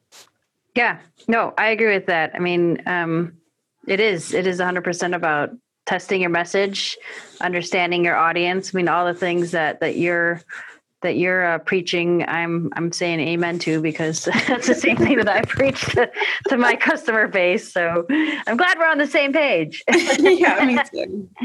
Yeah, 0.76 1.00
no, 1.28 1.54
I 1.58 1.70
agree 1.70 1.94
with 1.94 2.08
that. 2.08 2.32
I 2.36 2.40
mean, 2.40 2.82
um, 2.86 3.38
it 3.88 4.00
is 4.00 4.34
it 4.34 4.46
is 4.46 4.60
100% 4.60 5.16
about 5.16 5.52
testing 5.86 6.22
your 6.22 6.30
message, 6.30 6.98
understanding 7.40 8.04
your 8.04 8.18
audience. 8.18 8.74
I 8.74 8.78
mean, 8.78 8.90
all 8.90 9.06
the 9.06 9.14
things 9.14 9.52
that 9.52 9.80
that 9.80 9.96
you're 9.96 10.42
that 11.02 11.18
you're 11.18 11.46
uh, 11.46 11.60
preaching, 11.60 12.26
I'm 12.28 12.70
I'm 12.76 12.92
saying 12.92 13.20
amen 13.22 13.60
to 13.60 13.82
because 13.82 14.26
that's 14.48 14.68
the 14.68 14.76
same 14.76 14.98
thing 14.98 15.18
that 15.18 15.30
I 15.30 15.42
preach 15.44 15.86
to, 15.94 16.12
to 16.50 16.58
my 16.58 16.76
customer 16.76 17.28
base. 17.28 17.72
So 17.72 18.06
I'm 18.10 18.58
glad 18.58 18.78
we're 18.78 18.88
on 18.88 18.98
the 18.98 19.08
same 19.08 19.32
page. 19.32 19.84
yeah, 20.20 20.66
me 20.66 20.80
too. 20.92 21.30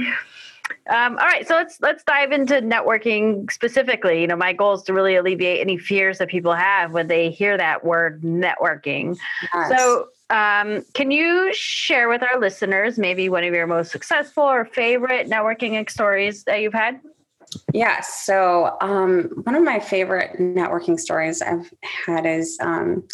Um, 0.91 1.19
all 1.19 1.27
right, 1.27 1.47
so 1.47 1.55
let's 1.55 1.81
let's 1.81 2.05
dive 2.05 2.33
into 2.33 2.55
networking 2.55 3.51
specifically. 3.51 4.21
You 4.21 4.27
know, 4.27 4.37
my 4.37 4.53
goal 4.53 4.75
is 4.75 4.83
to 4.85 4.93
really 4.93 5.17
alleviate 5.17 5.61
any 5.61 5.79
fears 5.79 6.19
that 6.19 6.29
people 6.29 6.55
have 6.55 6.93
when 6.93 7.09
they 7.09 7.31
hear 7.31 7.57
that 7.57 7.85
word 7.85 8.23
networking. 8.23 9.17
Yes. 9.55 9.77
So, 9.77 10.09
um, 10.31 10.85
can 10.95 11.11
you 11.11 11.51
share 11.53 12.09
with 12.09 12.23
our 12.23 12.39
listeners 12.41 12.99
maybe 12.99 13.29
one 13.29 13.45
of 13.45 13.53
your 13.55 13.67
most 13.67 13.93
successful 13.93 14.45
or 14.45 14.65
favorite 14.65 15.29
networking 15.29 15.89
stories 15.91 16.45
that 16.45 16.61
you've 16.61 16.75
had? 16.75 17.01
Yes. 17.73 18.23
So, 18.25 18.77
um, 18.81 19.31
one 19.45 19.55
of 19.55 19.63
my 19.63 19.79
favorite 19.79 20.39
networking 20.39 20.99
stories 20.99 21.43
I've 21.43 21.73
had 21.83 22.27
is 22.27 22.59
um, 22.61 23.07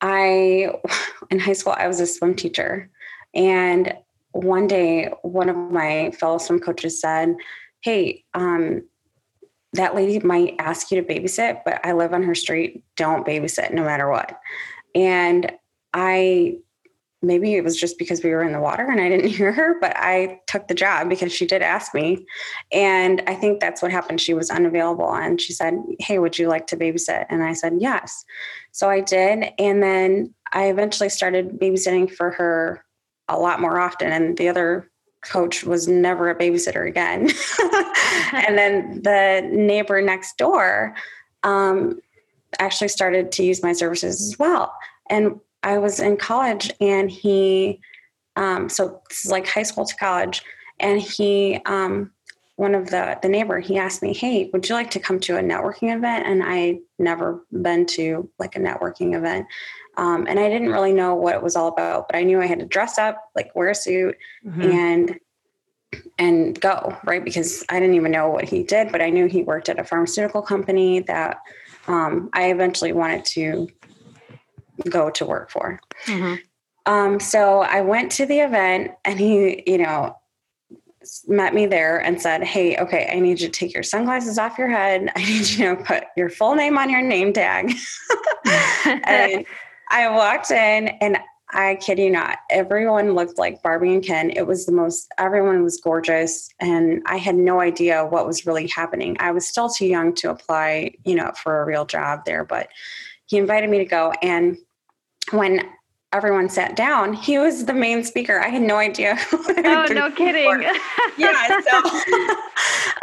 I, 0.00 0.72
in 1.30 1.38
high 1.38 1.52
school, 1.52 1.74
I 1.76 1.86
was 1.86 2.00
a 2.00 2.06
swim 2.06 2.34
teacher. 2.34 2.90
And 3.34 3.96
one 4.32 4.66
day, 4.66 5.10
one 5.22 5.48
of 5.48 5.56
my 5.56 6.10
fellow 6.12 6.38
swim 6.38 6.60
coaches 6.60 7.00
said, 7.00 7.34
Hey, 7.82 8.24
um, 8.34 8.82
that 9.74 9.94
lady 9.94 10.18
might 10.20 10.56
ask 10.58 10.90
you 10.90 11.02
to 11.02 11.06
babysit, 11.06 11.62
but 11.64 11.84
I 11.84 11.92
live 11.92 12.12
on 12.12 12.22
her 12.22 12.34
street. 12.34 12.84
Don't 12.96 13.26
babysit 13.26 13.72
no 13.72 13.84
matter 13.84 14.08
what. 14.10 14.38
And 14.94 15.52
I 15.94 16.56
maybe 17.24 17.54
it 17.54 17.62
was 17.62 17.78
just 17.78 17.98
because 17.98 18.24
we 18.24 18.30
were 18.30 18.42
in 18.42 18.52
the 18.52 18.60
water 18.60 18.84
and 18.84 19.00
I 19.00 19.08
didn't 19.08 19.30
hear 19.36 19.52
her, 19.52 19.78
but 19.80 19.92
I 19.96 20.40
took 20.48 20.66
the 20.66 20.74
job 20.74 21.08
because 21.08 21.32
she 21.32 21.46
did 21.46 21.62
ask 21.62 21.94
me. 21.94 22.26
And 22.72 23.22
I 23.28 23.34
think 23.34 23.60
that's 23.60 23.80
what 23.80 23.92
happened. 23.92 24.20
She 24.20 24.34
was 24.34 24.50
unavailable 24.50 25.14
and 25.14 25.40
she 25.40 25.52
said, 25.52 25.74
Hey, 26.00 26.18
would 26.18 26.38
you 26.38 26.48
like 26.48 26.66
to 26.68 26.76
babysit? 26.76 27.26
And 27.30 27.42
I 27.42 27.52
said, 27.52 27.74
Yes. 27.78 28.24
So 28.72 28.90
I 28.90 29.00
did. 29.00 29.52
And 29.58 29.82
then 29.82 30.34
I 30.52 30.66
eventually 30.66 31.08
started 31.08 31.60
babysitting 31.60 32.10
for 32.10 32.30
her 32.30 32.84
a 33.28 33.38
lot 33.38 33.60
more 33.60 33.78
often. 33.78 34.12
And 34.12 34.36
the 34.36 34.48
other 34.48 34.90
coach 35.22 35.64
was 35.64 35.86
never 35.86 36.30
a 36.30 36.34
babysitter 36.34 36.86
again. 36.86 37.30
and 38.32 38.58
then 38.58 39.02
the 39.02 39.48
neighbor 39.50 40.02
next 40.02 40.36
door 40.36 40.94
um, 41.42 42.00
actually 42.58 42.88
started 42.88 43.32
to 43.32 43.44
use 43.44 43.62
my 43.62 43.72
services 43.72 44.20
as 44.20 44.38
well. 44.38 44.74
And 45.08 45.40
I 45.62 45.78
was 45.78 46.00
in 46.00 46.16
college 46.16 46.72
and 46.80 47.10
he, 47.10 47.80
um, 48.36 48.68
so 48.68 49.00
this 49.08 49.24
is 49.24 49.30
like 49.30 49.46
high 49.46 49.62
school 49.62 49.84
to 49.84 49.96
college, 49.96 50.42
and 50.80 51.00
he, 51.00 51.60
um, 51.66 52.10
one 52.56 52.74
of 52.74 52.90
the 52.90 53.18
the 53.22 53.28
neighbor, 53.28 53.58
he 53.60 53.78
asked 53.78 54.02
me, 54.02 54.14
"Hey, 54.14 54.48
would 54.52 54.68
you 54.68 54.74
like 54.74 54.90
to 54.92 55.00
come 55.00 55.20
to 55.20 55.36
a 55.36 55.42
networking 55.42 55.94
event?" 55.94 56.26
And 56.26 56.42
I 56.42 56.80
never 56.98 57.44
been 57.50 57.86
to 57.86 58.28
like 58.38 58.56
a 58.56 58.60
networking 58.60 59.16
event, 59.16 59.46
um, 59.96 60.26
and 60.26 60.38
I 60.38 60.48
didn't 60.48 60.70
really 60.70 60.92
know 60.92 61.14
what 61.14 61.34
it 61.34 61.42
was 61.42 61.56
all 61.56 61.68
about, 61.68 62.08
but 62.08 62.16
I 62.16 62.22
knew 62.22 62.40
I 62.40 62.46
had 62.46 62.60
to 62.60 62.66
dress 62.66 62.98
up, 62.98 63.22
like 63.34 63.54
wear 63.54 63.70
a 63.70 63.74
suit, 63.74 64.16
and 64.62 65.18
and 66.18 66.58
go 66.60 66.96
right 67.04 67.22
because 67.22 67.64
I 67.68 67.78
didn't 67.78 67.96
even 67.96 68.12
know 68.12 68.28
what 68.30 68.48
he 68.48 68.62
did, 68.62 68.90
but 68.90 69.02
I 69.02 69.10
knew 69.10 69.26
he 69.26 69.42
worked 69.42 69.68
at 69.68 69.78
a 69.78 69.84
pharmaceutical 69.84 70.40
company 70.40 71.00
that 71.00 71.38
um, 71.86 72.30
I 72.32 72.50
eventually 72.50 72.92
wanted 72.92 73.24
to 73.26 73.68
go 74.88 75.10
to 75.10 75.26
work 75.26 75.50
for. 75.50 75.80
Mhm. 76.06 76.40
Um, 76.86 77.20
so 77.20 77.60
I 77.60 77.82
went 77.82 78.10
to 78.12 78.26
the 78.26 78.40
event 78.40 78.92
and 79.04 79.20
he, 79.20 79.62
you 79.66 79.78
know, 79.78 80.16
met 81.26 81.54
me 81.54 81.66
there 81.66 81.98
and 81.98 82.20
said, 82.20 82.42
Hey, 82.42 82.76
okay, 82.76 83.10
I 83.12 83.20
need 83.20 83.40
you 83.40 83.48
to 83.48 83.52
take 83.52 83.74
your 83.74 83.82
sunglasses 83.82 84.38
off 84.38 84.58
your 84.58 84.68
head. 84.68 85.10
I 85.16 85.20
need 85.24 85.48
you 85.48 85.76
to 85.76 85.82
put 85.82 86.04
your 86.16 86.30
full 86.30 86.54
name 86.54 86.78
on 86.78 86.90
your 86.90 87.02
name 87.02 87.32
tag. 87.32 87.72
and 89.04 89.44
I 89.92 90.10
walked 90.10 90.50
in 90.50 90.88
and 90.88 91.18
I 91.54 91.74
kid 91.76 91.98
you 91.98 92.10
not, 92.10 92.38
everyone 92.48 93.12
looked 93.14 93.38
like 93.38 93.62
Barbie 93.62 93.92
and 93.92 94.02
Ken. 94.02 94.30
It 94.30 94.46
was 94.46 94.64
the 94.64 94.72
most, 94.72 95.12
everyone 95.18 95.62
was 95.62 95.78
gorgeous. 95.78 96.48
And 96.60 97.02
I 97.04 97.18
had 97.18 97.34
no 97.34 97.60
idea 97.60 98.06
what 98.06 98.26
was 98.26 98.46
really 98.46 98.68
happening. 98.68 99.16
I 99.20 99.32
was 99.32 99.46
still 99.46 99.68
too 99.68 99.86
young 99.86 100.14
to 100.14 100.30
apply, 100.30 100.94
you 101.04 101.14
know, 101.14 101.30
for 101.42 101.60
a 101.60 101.66
real 101.66 101.84
job 101.84 102.24
there, 102.24 102.42
but 102.42 102.68
he 103.26 103.36
invited 103.36 103.68
me 103.68 103.78
to 103.78 103.84
go. 103.84 104.12
And 104.22 104.56
when 105.30 105.60
everyone 106.12 106.48
sat 106.48 106.74
down, 106.74 107.12
he 107.12 107.38
was 107.38 107.66
the 107.66 107.74
main 107.74 108.02
speaker. 108.02 108.40
I 108.40 108.48
had 108.48 108.62
no 108.62 108.76
idea. 108.76 109.18
Oh, 109.64 109.86
no 109.90 110.10
kidding. 110.10 110.62
yeah. 111.18 111.60
So, 111.60 112.28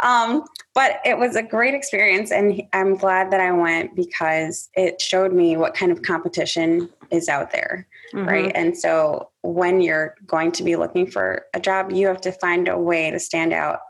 um, 0.00 0.44
but 0.80 0.98
it 1.04 1.18
was 1.18 1.36
a 1.36 1.42
great 1.42 1.74
experience, 1.74 2.32
and 2.32 2.62
I'm 2.72 2.94
glad 2.94 3.30
that 3.32 3.40
I 3.40 3.52
went 3.52 3.94
because 3.94 4.70
it 4.74 4.98
showed 4.98 5.30
me 5.30 5.58
what 5.58 5.74
kind 5.74 5.92
of 5.92 6.00
competition 6.00 6.88
is 7.10 7.28
out 7.28 7.50
there, 7.50 7.86
Mhm. 8.14 8.26
right? 8.26 8.52
And 8.54 8.74
so, 8.74 9.28
when 9.42 9.82
you're 9.82 10.14
going 10.26 10.52
to 10.52 10.62
be 10.62 10.76
looking 10.76 11.06
for 11.06 11.44
a 11.52 11.60
job, 11.60 11.92
you 11.92 12.06
have 12.06 12.22
to 12.22 12.32
find 12.32 12.66
a 12.66 12.78
way 12.78 13.10
to 13.10 13.18
stand 13.18 13.52
out. 13.52 13.80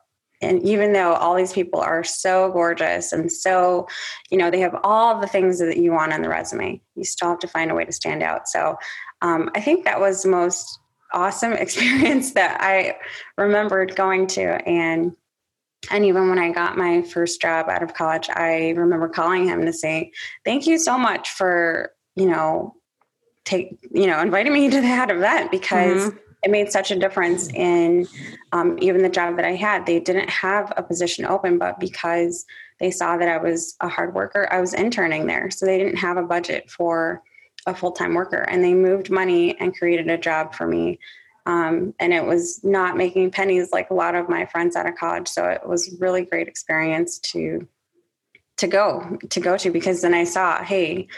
And 0.43 0.61
even 0.65 0.93
though 0.93 1.13
all 1.13 1.37
these 1.37 1.53
people 1.53 1.79
are 1.81 2.03
so 2.03 2.51
gorgeous 2.51 3.13
and 3.13 3.31
so, 3.31 3.87
you 4.29 4.37
know, 4.37 4.51
they 4.51 4.59
have 4.59 4.77
all 4.83 5.21
the 5.21 5.29
things 5.29 5.61
that 5.61 5.77
you 5.77 5.93
want 5.93 6.13
on 6.13 6.23
the 6.23 6.29
resume, 6.29 6.81
you 6.97 7.05
still 7.05 7.29
have 7.29 7.39
to 7.39 7.47
find 7.47 7.71
a 7.71 7.75
way 7.77 7.85
to 7.85 7.93
stand 7.93 8.25
out. 8.25 8.49
So, 8.49 8.77
um, 9.23 9.49
I 9.55 9.61
think 9.61 9.85
that 9.85 10.01
was 10.01 10.25
the 10.25 10.29
most 10.31 10.81
awesome 11.13 11.53
experience 11.65 12.33
that 12.33 12.61
I 12.61 12.97
remembered 13.39 13.95
going 13.95 14.27
to. 14.29 14.69
And 14.69 15.15
and 15.91 16.05
even 16.05 16.29
when 16.29 16.39
I 16.39 16.51
got 16.51 16.77
my 16.77 17.03
first 17.03 17.41
job 17.41 17.69
out 17.69 17.83
of 17.83 17.95
college, 17.95 18.29
I 18.29 18.71
remember 18.71 19.09
calling 19.09 19.47
him 19.47 19.65
to 19.65 19.73
say, 19.73 20.13
"Thank 20.45 20.67
you 20.67 20.79
so 20.79 20.99
much 20.99 21.31
for 21.31 21.93
you 22.17 22.27
know 22.27 22.75
take 23.45 23.79
you 23.91 24.07
know 24.07 24.21
inviting 24.21 24.53
me 24.53 24.69
to 24.71 24.81
that 24.81 25.11
event 25.11 25.51
because." 25.51 26.13
It 26.43 26.51
made 26.51 26.73
such 26.73 26.91
a 26.91 26.99
difference 26.99 27.51
in 27.53 28.09
um, 28.53 28.79
even 28.81 29.03
the 29.03 29.11
job 29.11 29.37
that 29.37 29.45
I 29.45 29.57
had. 29.57 29.85
They 29.85 30.01
didn't 30.01 30.31
have 30.31 30.73
a 30.75 30.83
position 30.83 31.27
open, 31.27 31.59
but 31.59 31.79
because 31.79 32.47
they 32.79 32.91
saw 32.91 33.19
that 33.19 33.29
I 33.29 33.37
was 33.37 33.77
a 33.81 33.89
hard 33.89 34.15
worker, 34.15 34.49
I 34.51 34.59
was 34.59 34.73
interning 34.73 35.27
there. 35.27 35.51
So 35.51 35.67
they 35.67 35.77
didn't 35.77 35.99
have 35.99 36.17
a 36.17 36.23
budget 36.23 36.71
for 36.71 37.23
a 37.67 37.75
full 37.75 37.93
time 37.93 38.15
worker. 38.15 38.41
And 38.49 38.65
they 38.65 38.73
moved 38.73 39.11
money 39.11 39.59
and 39.61 39.77
created 39.77 40.09
a 40.09 40.17
job 40.17 40.55
for 40.55 40.67
me 40.67 40.99
um, 41.47 41.95
and 41.99 42.13
it 42.13 42.25
was 42.25 42.63
not 42.63 42.97
making 42.97 43.31
pennies 43.31 43.71
like 43.73 43.91
a 43.91 43.95
lot 43.95 44.15
of 44.15 44.29
my 44.29 44.47
friends 44.47 44.77
out 44.77 44.87
of 44.87 44.97
college. 44.97 45.29
So 45.29 45.49
it 45.49 45.67
was 45.67 45.97
really 46.01 46.25
great 46.25 46.49
experience 46.49 47.19
to 47.19 47.67
to 48.59 48.67
go 48.67 49.19
to 49.31 49.41
go 49.41 49.57
to 49.57 49.71
because 49.71 50.03
then 50.03 50.15
I 50.15 50.25
saw, 50.25 50.63
hey, 50.63 51.09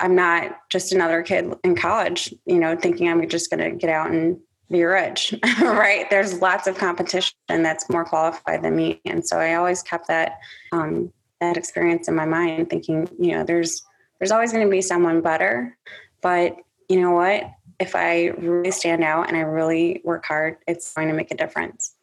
I'm 0.00 0.14
not 0.14 0.58
just 0.70 0.92
another 0.92 1.22
kid 1.22 1.52
in 1.64 1.74
college, 1.74 2.32
you 2.46 2.58
know, 2.58 2.76
thinking 2.76 3.08
I'm 3.08 3.28
just 3.28 3.50
going 3.50 3.68
to 3.68 3.76
get 3.76 3.90
out 3.90 4.10
and 4.10 4.38
be 4.70 4.84
rich, 4.84 5.34
right? 5.60 6.08
There's 6.10 6.40
lots 6.40 6.66
of 6.66 6.78
competition 6.78 7.34
that's 7.48 7.90
more 7.90 8.04
qualified 8.04 8.62
than 8.62 8.76
me, 8.76 9.00
and 9.04 9.26
so 9.26 9.38
I 9.38 9.54
always 9.54 9.82
kept 9.82 10.08
that 10.08 10.38
um, 10.72 11.12
that 11.40 11.56
experience 11.56 12.08
in 12.08 12.14
my 12.14 12.24
mind, 12.24 12.70
thinking, 12.70 13.08
you 13.18 13.32
know, 13.32 13.44
there's 13.44 13.82
there's 14.18 14.30
always 14.30 14.52
going 14.52 14.64
to 14.64 14.70
be 14.70 14.80
someone 14.80 15.20
better, 15.20 15.76
but 16.22 16.56
you 16.88 17.00
know 17.00 17.12
what? 17.12 17.44
If 17.78 17.94
I 17.94 18.26
really 18.38 18.70
stand 18.70 19.02
out 19.04 19.28
and 19.28 19.36
I 19.36 19.40
really 19.40 20.00
work 20.04 20.24
hard, 20.26 20.58
it's 20.66 20.92
going 20.94 21.08
to 21.08 21.14
make 21.14 21.30
a 21.30 21.36
difference. 21.36 21.94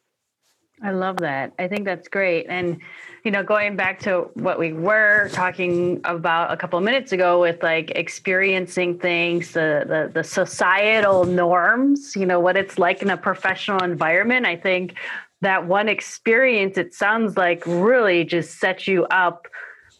I 0.82 0.90
love 0.90 1.18
that. 1.18 1.52
I 1.60 1.68
think 1.68 1.84
that's 1.84 2.08
great. 2.08 2.46
And, 2.48 2.80
you 3.24 3.30
know, 3.30 3.44
going 3.44 3.76
back 3.76 4.00
to 4.00 4.30
what 4.34 4.58
we 4.58 4.72
were 4.72 5.28
talking 5.32 6.00
about 6.02 6.50
a 6.52 6.56
couple 6.56 6.76
of 6.76 6.84
minutes 6.84 7.12
ago 7.12 7.40
with 7.40 7.62
like 7.62 7.92
experiencing 7.92 8.98
things, 8.98 9.52
the, 9.52 9.84
the, 9.86 10.10
the 10.12 10.24
societal 10.24 11.24
norms, 11.24 12.16
you 12.16 12.26
know, 12.26 12.40
what 12.40 12.56
it's 12.56 12.78
like 12.80 13.00
in 13.00 13.10
a 13.10 13.16
professional 13.16 13.80
environment, 13.84 14.44
I 14.44 14.56
think 14.56 14.96
that 15.40 15.66
one 15.66 15.88
experience, 15.88 16.76
it 16.76 16.94
sounds 16.94 17.36
like 17.36 17.62
really 17.64 18.24
just 18.24 18.58
set 18.58 18.88
you 18.88 19.04
up 19.06 19.46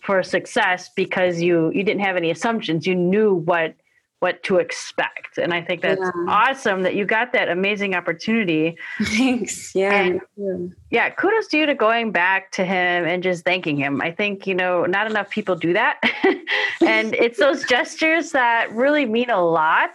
for 0.02 0.22
success 0.24 0.90
because 0.96 1.40
you 1.40 1.70
you 1.72 1.84
didn't 1.84 2.02
have 2.02 2.16
any 2.16 2.30
assumptions. 2.30 2.86
You 2.86 2.96
knew 2.96 3.34
what 3.34 3.74
what 4.22 4.40
to 4.44 4.58
expect. 4.58 5.36
And 5.36 5.52
I 5.52 5.60
think 5.60 5.82
that's 5.82 6.00
yeah. 6.00 6.10
awesome 6.28 6.82
that 6.82 6.94
you 6.94 7.04
got 7.04 7.32
that 7.32 7.48
amazing 7.48 7.96
opportunity. 7.96 8.76
Thanks. 9.02 9.74
Yeah. 9.74 10.20
And, 10.36 10.76
yeah. 10.90 11.10
Kudos 11.10 11.48
to 11.48 11.58
you 11.58 11.66
to 11.66 11.74
going 11.74 12.12
back 12.12 12.52
to 12.52 12.64
him 12.64 13.04
and 13.04 13.20
just 13.20 13.44
thanking 13.44 13.76
him. 13.76 14.00
I 14.00 14.12
think, 14.12 14.46
you 14.46 14.54
know, 14.54 14.86
not 14.86 15.10
enough 15.10 15.28
people 15.28 15.56
do 15.56 15.72
that. 15.72 15.98
and 16.80 17.14
it's 17.14 17.36
those 17.40 17.64
gestures 17.68 18.30
that 18.30 18.70
really 18.72 19.06
mean 19.06 19.28
a 19.28 19.44
lot. 19.44 19.90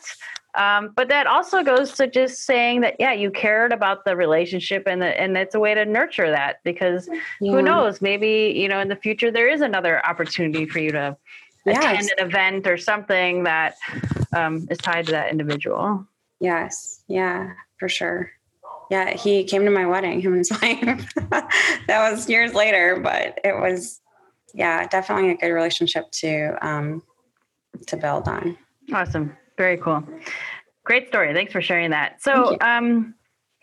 Um, 0.55 0.91
but 0.93 1.07
that 1.07 1.25
also 1.25 1.63
goes 1.63 1.93
to 1.93 2.07
just 2.07 2.43
saying 2.43 2.81
that, 2.81 2.97
yeah, 2.99 3.13
you 3.13 3.31
cared 3.31 3.71
about 3.71 4.03
the 4.03 4.17
relationship 4.17 4.83
and 4.87 5.01
the, 5.01 5.17
and 5.21 5.37
it's 5.37 5.55
a 5.55 5.59
way 5.59 5.73
to 5.73 5.85
nurture 5.85 6.29
that 6.31 6.57
because 6.65 7.07
yeah. 7.39 7.51
who 7.51 7.61
knows, 7.61 8.01
maybe, 8.01 8.53
you 8.53 8.67
know, 8.67 8.81
in 8.81 8.89
the 8.89 8.95
future, 8.97 9.31
there 9.31 9.47
is 9.47 9.61
another 9.61 10.05
opportunity 10.05 10.65
for 10.65 10.79
you 10.79 10.91
to 10.91 11.15
yes. 11.73 12.05
attend 12.05 12.19
an 12.19 12.27
event 12.27 12.67
or 12.67 12.77
something 12.77 13.43
that 13.43 13.75
um, 14.35 14.67
is 14.69 14.77
tied 14.77 15.05
to 15.07 15.11
that 15.11 15.31
individual. 15.31 16.05
Yes. 16.39 17.03
Yeah, 17.07 17.53
for 17.79 17.89
sure. 17.89 18.31
Yeah, 18.89 19.13
he 19.15 19.43
came 19.43 19.65
to 19.65 19.71
my 19.71 19.85
wedding, 19.85 20.21
him 20.21 20.33
and 20.33 20.39
his 20.39 20.51
wife. 20.61 21.13
that 21.87 22.09
was 22.11 22.29
years 22.29 22.53
later, 22.53 22.99
but 23.01 23.39
it 23.43 23.59
was, 23.59 24.01
yeah, 24.53 24.87
definitely 24.87 25.31
a 25.31 25.35
good 25.35 25.51
relationship 25.51 26.09
to 26.11 26.57
um, 26.65 27.03
to 27.87 27.97
build 27.97 28.27
on. 28.27 28.57
Awesome. 28.93 29.35
Very 29.57 29.77
cool. 29.77 30.03
Great 30.83 31.09
story. 31.09 31.33
Thanks 31.33 31.51
for 31.51 31.61
sharing 31.61 31.89
that. 31.89 32.21
So, 32.21 32.57
um, 32.61 33.13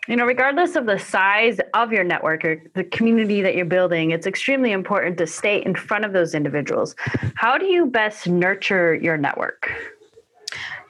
you 0.07 0.15
know, 0.15 0.25
regardless 0.25 0.75
of 0.75 0.85
the 0.85 0.99
size 0.99 1.59
of 1.73 1.91
your 1.91 2.03
network 2.03 2.45
or 2.45 2.61
the 2.73 2.83
community 2.83 3.41
that 3.41 3.55
you're 3.55 3.65
building, 3.65 4.11
it's 4.11 4.27
extremely 4.27 4.71
important 4.71 5.17
to 5.17 5.27
stay 5.27 5.63
in 5.63 5.75
front 5.75 6.05
of 6.05 6.13
those 6.13 6.35
individuals. 6.35 6.95
How 7.35 7.57
do 7.57 7.65
you 7.65 7.85
best 7.85 8.27
nurture 8.27 8.93
your 8.95 9.17
network? 9.17 9.71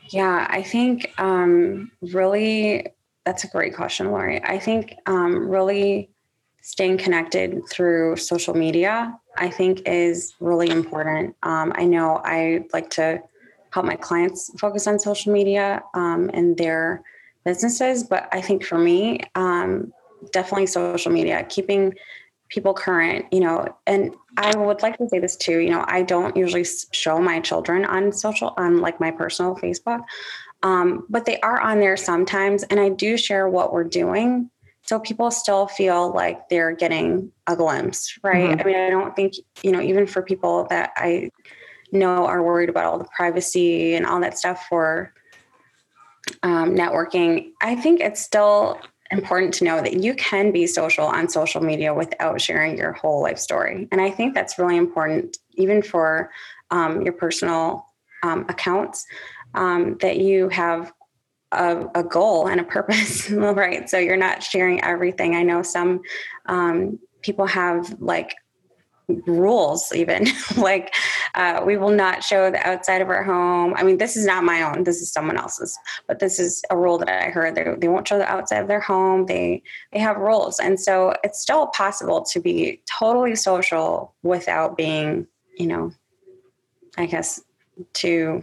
Yeah, 0.10 0.48
I 0.50 0.62
think 0.62 1.14
um, 1.18 1.92
really 2.02 2.88
that's 3.26 3.44
a 3.44 3.48
great 3.48 3.76
question, 3.76 4.12
Lori. 4.12 4.44
I 4.44 4.60
think 4.60 4.96
um, 5.08 5.50
really 5.50 6.12
staying 6.62 6.98
connected 6.98 7.62
through 7.70 8.18
social 8.18 8.54
media, 8.54 9.18
I 9.38 9.50
think, 9.50 9.82
is 9.86 10.36
really 10.40 10.70
important. 10.70 11.36
Um, 11.44 11.74
I 11.76 11.86
know 11.86 12.22
I 12.24 12.66
like 12.72 12.90
to 12.92 13.22
help 13.72 13.86
my 13.86 13.96
clients 13.96 14.52
focus 14.60 14.88
on 14.88 15.00
social 15.00 15.34
media 15.34 15.84
um, 15.96 16.30
and 16.34 16.56
their 16.56 17.04
businesses. 17.46 18.04
But 18.04 18.28
I 18.32 18.42
think 18.42 18.66
for 18.66 18.78
me, 18.78 19.20
um, 19.36 19.94
definitely 20.32 20.66
social 20.66 21.12
media, 21.12 21.46
keeping 21.48 21.94
people 22.50 22.74
current, 22.74 23.26
you 23.32 23.40
know, 23.40 23.76
and 23.88 24.16
I 24.38 24.56
would 24.56 24.82
like 24.82 24.98
to 24.98 25.10
say 25.10 25.20
this 25.20 25.36
too, 25.36 25.60
you 25.60 25.70
know, 25.70 25.84
I 25.88 26.04
don't 26.04 26.36
usually 26.36 26.66
show 26.92 27.20
my 27.20 27.40
children 27.40 27.86
on 27.86 28.12
social, 28.12 28.54
on 28.58 28.82
like 28.82 29.00
my 29.00 29.12
personal 29.12 29.56
Facebook, 29.56 30.04
um, 30.62 31.06
but 31.10 31.26
they 31.26 31.40
are 31.42 31.60
on 31.60 31.80
there 31.80 31.98
sometimes. 31.98 32.64
And 32.64 32.80
I 32.80 32.90
do 32.90 33.18
share 33.18 33.50
what 33.50 33.74
we're 33.74 33.84
doing. 33.84 34.50
So 34.84 35.00
people 35.00 35.32
still 35.32 35.68
feel 35.68 36.14
like 36.14 36.48
they're 36.50 36.74
getting 36.74 37.32
a 37.48 37.56
glimpse, 37.56 38.20
right? 38.22 38.52
Mm-hmm. 38.52 38.62
I 38.62 38.64
mean, 38.64 38.76
I 38.76 38.90
don't 38.90 39.16
think, 39.16 39.34
you 39.64 39.72
know, 39.72 39.82
even 39.82 40.06
for 40.06 40.22
people 40.22 40.68
that 40.70 40.92
I 40.96 41.32
know 41.92 42.28
are 42.28 42.44
worried 42.44 42.70
about 42.70 42.86
all 42.86 43.00
the 43.00 43.08
privacy 43.16 43.96
and 43.96 44.06
all 44.06 44.20
that 44.20 44.38
stuff 44.38 44.68
for 44.70 45.14
um, 46.44 46.76
networking, 46.76 47.52
I 47.62 47.76
think 47.76 48.00
it's 48.00 48.22
still 48.22 48.80
important 49.12 49.54
to 49.56 49.64
know 49.64 49.82
that 49.82 50.02
you 50.02 50.16
can 50.16 50.52
be 50.52 50.66
social 50.66 51.06
on 51.06 51.30
social 51.30 51.62
media 51.62 51.94
without 51.94 52.42
sharing 52.42 52.78
your 52.78 52.94
whole 52.94 53.22
life 53.22 53.38
story. 53.38 53.88
And 53.92 54.02
I 54.02 54.10
think 54.10 54.34
that's 54.34 54.58
really 54.58 54.78
important, 54.78 55.38
even 55.54 55.82
for 55.82 56.32
um, 56.72 57.02
your 57.04 57.14
personal 57.14 57.86
um, 58.24 58.46
accounts, 58.50 59.06
um, 59.54 59.98
that 60.02 60.18
you 60.18 60.50
have 60.50 60.92
a, 61.52 61.86
a, 61.96 62.04
goal 62.04 62.48
and 62.48 62.60
a 62.60 62.64
purpose, 62.64 63.30
right? 63.32 63.90
So 63.90 63.98
you're 63.98 64.18
not 64.18 64.44
sharing 64.44 64.84
everything. 64.84 65.36
I 65.36 65.44
know 65.44 65.62
some 65.62 66.02
um, 66.48 67.00
people 67.22 67.46
have 67.46 67.96
like 68.02 68.36
rules 69.08 69.92
even. 69.94 70.28
Like 70.56 70.96
uh, 71.36 71.62
we 71.66 71.78
will 71.78 71.92
not 71.92 72.24
show 72.24 72.50
the 72.50 72.66
outside 72.68 73.02
of 73.02 73.10
our 73.10 73.24
home. 73.24 73.74
I 73.76 73.84
mean 73.84 73.98
this 73.98 74.16
is 74.16 74.26
not 74.26 74.44
my 74.44 74.64
own 74.64 74.84
this 74.84 75.02
is 75.02 75.12
someone 75.12 75.38
else's 75.38 75.78
but 76.08 76.20
this 76.20 76.40
is 76.40 76.64
a 76.70 76.78
rule 76.78 76.98
that 77.00 77.10
i 77.10 77.30
heard. 77.30 77.56
They, 77.56 77.66
they 77.78 77.88
won't 77.88 78.08
show 78.08 78.18
the 78.18 78.30
outside 78.30 78.60
of 78.60 78.68
their 78.68 78.80
home. 78.80 79.26
They 79.26 79.62
they 79.92 80.00
have 80.00 80.18
rules. 80.18 80.60
And 80.60 80.80
so 80.80 81.14
it's 81.24 81.42
still 81.42 81.68
possible 81.68 82.24
to 82.24 82.40
be 82.40 82.82
totally 83.00 83.36
social 83.36 84.14
without 84.24 84.78
being 84.78 85.28
you 85.58 85.68
know 85.68 85.92
i 86.98 87.06
guess 87.06 87.42
to 87.94 88.42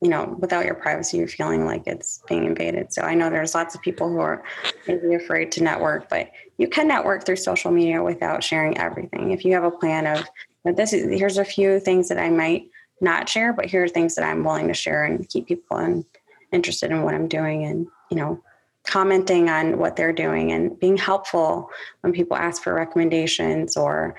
you 0.00 0.08
know, 0.08 0.36
without 0.38 0.64
your 0.64 0.74
privacy, 0.74 1.16
you're 1.18 1.28
feeling 1.28 1.64
like 1.64 1.86
it's 1.86 2.22
being 2.28 2.44
invaded. 2.44 2.92
So 2.92 3.02
I 3.02 3.14
know 3.14 3.30
there's 3.30 3.54
lots 3.54 3.74
of 3.74 3.82
people 3.82 4.08
who 4.08 4.20
are 4.20 4.44
maybe 4.86 5.14
afraid 5.14 5.50
to 5.52 5.62
network, 5.62 6.08
but 6.08 6.30
you 6.56 6.68
can 6.68 6.86
network 6.86 7.26
through 7.26 7.36
social 7.36 7.72
media 7.72 8.02
without 8.02 8.44
sharing 8.44 8.78
everything. 8.78 9.32
If 9.32 9.44
you 9.44 9.54
have 9.54 9.64
a 9.64 9.70
plan 9.70 10.06
of 10.06 10.28
this 10.76 10.92
is 10.92 11.18
here's 11.18 11.38
a 11.38 11.44
few 11.44 11.80
things 11.80 12.08
that 12.08 12.18
I 12.18 12.30
might 12.30 12.70
not 13.00 13.28
share, 13.28 13.52
but 13.52 13.66
here 13.66 13.84
are 13.84 13.88
things 13.88 14.14
that 14.14 14.24
I'm 14.24 14.44
willing 14.44 14.68
to 14.68 14.74
share 14.74 15.04
and 15.04 15.28
keep 15.28 15.46
people 15.46 15.78
in, 15.78 16.04
interested 16.52 16.90
in 16.90 17.02
what 17.02 17.14
I'm 17.14 17.28
doing 17.28 17.64
and, 17.64 17.86
you 18.10 18.16
know, 18.16 18.42
commenting 18.86 19.48
on 19.48 19.78
what 19.78 19.96
they're 19.96 20.12
doing 20.12 20.52
and 20.52 20.78
being 20.78 20.96
helpful 20.96 21.70
when 22.00 22.12
people 22.12 22.36
ask 22.36 22.62
for 22.62 22.74
recommendations 22.74 23.76
or 23.76 24.14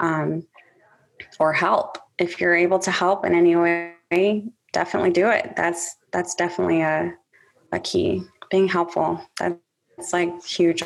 um, 0.00 0.46
or 1.38 1.52
help. 1.52 1.98
If 2.18 2.40
you're 2.40 2.54
able 2.54 2.78
to 2.80 2.90
help 2.90 3.24
in 3.24 3.34
any 3.34 3.56
way, 3.56 4.44
definitely 4.74 5.10
do 5.10 5.30
it. 5.30 5.54
That's 5.56 5.96
that's 6.12 6.34
definitely 6.34 6.82
a 6.82 7.14
a 7.72 7.80
key. 7.80 8.22
Being 8.50 8.68
helpful. 8.68 9.24
That's 9.38 10.12
like 10.12 10.44
huge, 10.44 10.82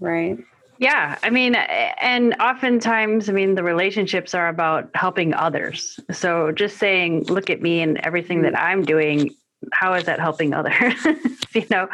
right? 0.00 0.38
Yeah, 0.78 1.18
I 1.22 1.30
mean, 1.30 1.54
and 1.54 2.34
oftentimes, 2.40 3.28
I 3.28 3.32
mean, 3.32 3.54
the 3.54 3.62
relationships 3.62 4.34
are 4.34 4.48
about 4.48 4.90
helping 4.94 5.34
others. 5.34 6.00
So 6.10 6.50
just 6.52 6.78
saying, 6.78 7.24
"Look 7.24 7.50
at 7.50 7.60
me 7.60 7.82
and 7.82 7.98
everything 7.98 8.42
that 8.42 8.58
I'm 8.58 8.82
doing." 8.82 9.30
How 9.72 9.94
is 9.94 10.04
that 10.04 10.18
helping 10.18 10.54
others? 10.54 10.94
you 11.54 11.64
know, 11.70 11.88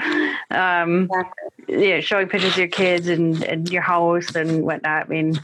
um, 0.50 1.02
exactly. 1.02 1.88
yeah, 1.88 2.00
showing 2.00 2.28
pictures 2.28 2.52
of 2.52 2.58
your 2.58 2.68
kids 2.68 3.08
and, 3.08 3.42
and 3.44 3.70
your 3.70 3.82
house 3.82 4.34
and 4.34 4.62
whatnot. 4.62 5.04
I 5.04 5.08
mean, 5.08 5.38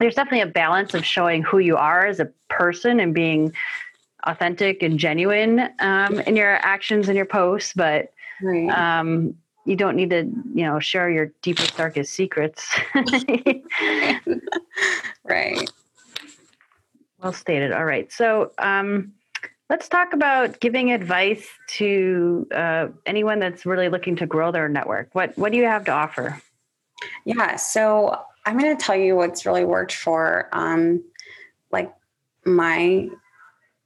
there's 0.00 0.16
definitely 0.16 0.40
a 0.40 0.52
balance 0.52 0.92
of 0.94 1.04
showing 1.04 1.44
who 1.44 1.58
you 1.58 1.76
are 1.76 2.04
as 2.04 2.18
a 2.18 2.32
person 2.48 2.98
and 2.98 3.14
being 3.14 3.52
authentic 4.24 4.82
and 4.82 4.98
genuine 4.98 5.68
um, 5.78 6.20
in 6.20 6.36
your 6.36 6.54
actions 6.64 7.08
and 7.08 7.16
your 7.16 7.26
posts, 7.26 7.72
but 7.74 8.12
right. 8.42 8.68
um, 8.70 9.34
you 9.64 9.76
don't 9.76 9.96
need 9.96 10.10
to, 10.10 10.24
you 10.54 10.64
know, 10.64 10.80
share 10.80 11.10
your 11.10 11.32
deepest, 11.42 11.76
darkest 11.76 12.12
secrets. 12.12 12.76
right. 15.24 15.70
Well 17.22 17.32
stated. 17.32 17.72
All 17.72 17.84
right. 17.84 18.12
So 18.12 18.52
um, 18.58 19.12
let's 19.70 19.88
talk 19.88 20.12
about 20.12 20.58
giving 20.60 20.92
advice 20.92 21.46
to 21.76 22.46
uh, 22.52 22.88
anyone 23.06 23.38
that's 23.38 23.64
really 23.64 23.88
looking 23.88 24.16
to 24.16 24.26
grow 24.26 24.50
their 24.50 24.68
network. 24.68 25.10
What 25.12 25.36
What 25.38 25.52
do 25.52 25.58
you 25.58 25.64
have 25.64 25.84
to 25.84 25.92
offer? 25.92 26.42
Yeah. 27.24 27.56
So 27.56 28.18
I'm 28.44 28.58
going 28.58 28.76
to 28.76 28.82
tell 28.84 28.96
you 28.96 29.14
what's 29.14 29.46
really 29.46 29.64
worked 29.64 29.94
for 29.94 30.48
um, 30.52 31.04
like 31.70 31.92
my 32.44 33.08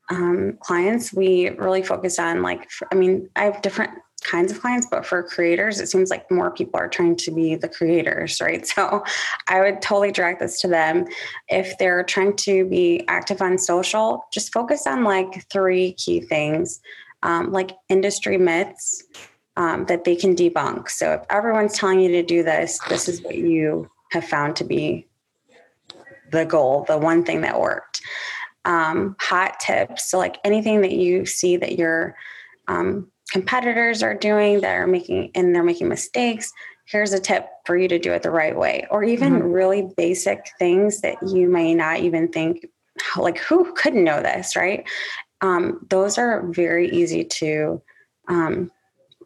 um, 0.08 0.58
clients, 0.60 1.12
we 1.12 1.50
really 1.50 1.82
focus 1.82 2.18
on 2.18 2.42
like, 2.42 2.68
I 2.92 2.94
mean, 2.94 3.28
I 3.36 3.44
have 3.44 3.62
different 3.62 3.90
kinds 4.22 4.50
of 4.50 4.60
clients, 4.60 4.86
but 4.90 5.04
for 5.04 5.22
creators, 5.22 5.80
it 5.80 5.88
seems 5.88 6.10
like 6.10 6.30
more 6.30 6.50
people 6.50 6.80
are 6.80 6.88
trying 6.88 7.16
to 7.16 7.30
be 7.30 7.54
the 7.54 7.68
creators, 7.68 8.40
right? 8.40 8.66
So 8.76 9.04
I 9.48 9.60
would 9.60 9.80
totally 9.80 10.12
direct 10.12 10.40
this 10.40 10.60
to 10.60 10.68
them. 10.68 11.06
If 11.48 11.78
they're 11.78 12.02
trying 12.02 12.36
to 12.36 12.64
be 12.66 13.04
active 13.08 13.40
on 13.40 13.58
social, 13.58 14.24
just 14.32 14.52
focus 14.52 14.86
on 14.86 15.04
like 15.04 15.48
three 15.50 15.92
key 15.92 16.20
things, 16.20 16.80
um, 17.22 17.52
like 17.52 17.72
industry 17.88 18.38
myths 18.38 19.04
um, 19.56 19.86
that 19.86 20.04
they 20.04 20.16
can 20.16 20.34
debunk. 20.34 20.90
So 20.90 21.12
if 21.12 21.22
everyone's 21.30 21.74
telling 21.74 22.00
you 22.00 22.08
to 22.08 22.22
do 22.22 22.42
this, 22.42 22.78
this 22.88 23.08
is 23.08 23.22
what 23.22 23.36
you 23.36 23.88
have 24.12 24.24
found 24.24 24.56
to 24.56 24.64
be 24.64 25.06
the 26.32 26.44
goal, 26.44 26.84
the 26.88 26.98
one 26.98 27.24
thing 27.24 27.40
that 27.42 27.58
worked 27.58 28.02
um, 28.66 29.16
hot 29.18 29.58
tips. 29.60 30.10
So, 30.10 30.18
like 30.18 30.36
anything 30.44 30.82
that 30.82 30.92
you 30.92 31.24
see 31.24 31.56
that 31.56 31.78
your 31.78 32.16
um, 32.68 33.10
competitors 33.32 34.02
are 34.02 34.14
doing 34.14 34.60
that 34.60 34.74
are 34.74 34.86
making 34.86 35.30
and 35.34 35.54
they're 35.54 35.62
making 35.62 35.88
mistakes, 35.88 36.52
here's 36.84 37.12
a 37.12 37.20
tip 37.20 37.48
for 37.64 37.78
you 37.78 37.88
to 37.88 37.98
do 37.98 38.12
it 38.12 38.22
the 38.22 38.30
right 38.30 38.56
way. 38.56 38.86
Or 38.90 39.02
even 39.02 39.34
mm-hmm. 39.34 39.48
really 39.48 39.88
basic 39.96 40.50
things 40.58 41.00
that 41.00 41.16
you 41.26 41.48
may 41.48 41.74
not 41.74 42.00
even 42.00 42.28
think, 42.28 42.66
like, 43.16 43.38
who 43.38 43.72
couldn't 43.74 44.04
know 44.04 44.20
this, 44.20 44.56
right? 44.56 44.86
Um, 45.40 45.86
those 45.88 46.18
are 46.18 46.46
very 46.48 46.90
easy 46.90 47.24
to 47.24 47.80
um, 48.28 48.70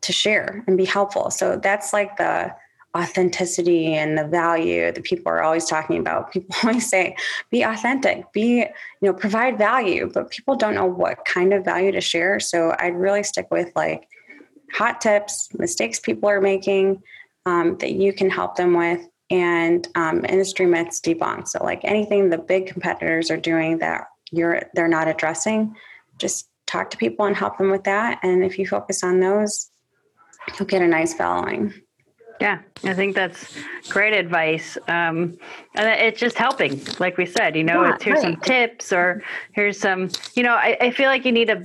to 0.02 0.12
share 0.12 0.64
and 0.66 0.76
be 0.76 0.84
helpful. 0.84 1.30
So 1.30 1.56
that's 1.56 1.92
like 1.92 2.16
the 2.16 2.54
authenticity 2.96 3.94
and 3.94 4.18
the 4.18 4.26
value 4.26 4.92
that 4.92 5.04
people 5.04 5.30
are 5.30 5.42
always 5.42 5.66
talking 5.66 5.98
about. 5.98 6.32
People 6.32 6.54
always 6.64 6.88
say, 6.88 7.16
be 7.50 7.62
authentic, 7.62 8.32
be, 8.32 8.58
you 8.58 8.66
know, 9.02 9.12
provide 9.12 9.58
value, 9.58 10.10
but 10.12 10.30
people 10.30 10.56
don't 10.56 10.74
know 10.74 10.86
what 10.86 11.24
kind 11.24 11.52
of 11.52 11.64
value 11.64 11.92
to 11.92 12.00
share. 12.00 12.40
So 12.40 12.74
I'd 12.78 12.96
really 12.96 13.22
stick 13.22 13.46
with 13.50 13.70
like 13.76 14.08
hot 14.72 15.00
tips, 15.00 15.48
mistakes 15.58 16.00
people 16.00 16.28
are 16.28 16.40
making 16.40 17.02
um, 17.46 17.76
that 17.78 17.92
you 17.92 18.12
can 18.12 18.28
help 18.28 18.56
them 18.56 18.74
with, 18.74 19.06
and 19.30 19.86
um, 19.94 20.24
industry 20.28 20.66
myths 20.66 21.00
debunked. 21.00 21.48
So 21.48 21.62
like 21.62 21.80
anything 21.84 22.28
the 22.28 22.38
big 22.38 22.66
competitors 22.66 23.30
are 23.30 23.36
doing 23.36 23.78
that 23.78 24.06
you're 24.30 24.62
they're 24.74 24.88
not 24.88 25.08
addressing, 25.08 25.76
just 26.18 26.48
talk 26.66 26.90
to 26.90 26.96
people 26.96 27.26
and 27.26 27.36
help 27.36 27.58
them 27.58 27.70
with 27.70 27.84
that. 27.84 28.20
And 28.22 28.44
if 28.44 28.58
you 28.58 28.66
focus 28.66 29.02
on 29.02 29.20
those, 29.20 29.70
you'll 30.58 30.66
get 30.68 30.82
a 30.82 30.88
nice 30.88 31.14
following. 31.14 31.74
Yeah, 32.40 32.60
I 32.84 32.94
think 32.94 33.14
that's 33.14 33.54
great 33.90 34.14
advice. 34.14 34.78
Um, 34.88 35.38
and 35.74 35.86
it's 35.86 36.18
just 36.18 36.38
helping, 36.38 36.80
like 36.98 37.18
we 37.18 37.26
said, 37.26 37.54
you 37.54 37.62
know, 37.62 37.84
yeah, 37.84 37.94
it's 37.94 38.02
here's 38.02 38.24
right. 38.24 38.32
some 38.32 38.40
tips 38.40 38.92
or 38.92 39.22
here's 39.52 39.78
some, 39.78 40.08
you 40.34 40.42
know, 40.42 40.54
I, 40.54 40.76
I 40.80 40.90
feel 40.90 41.10
like 41.10 41.26
you 41.26 41.32
need 41.32 41.48
to 41.48 41.62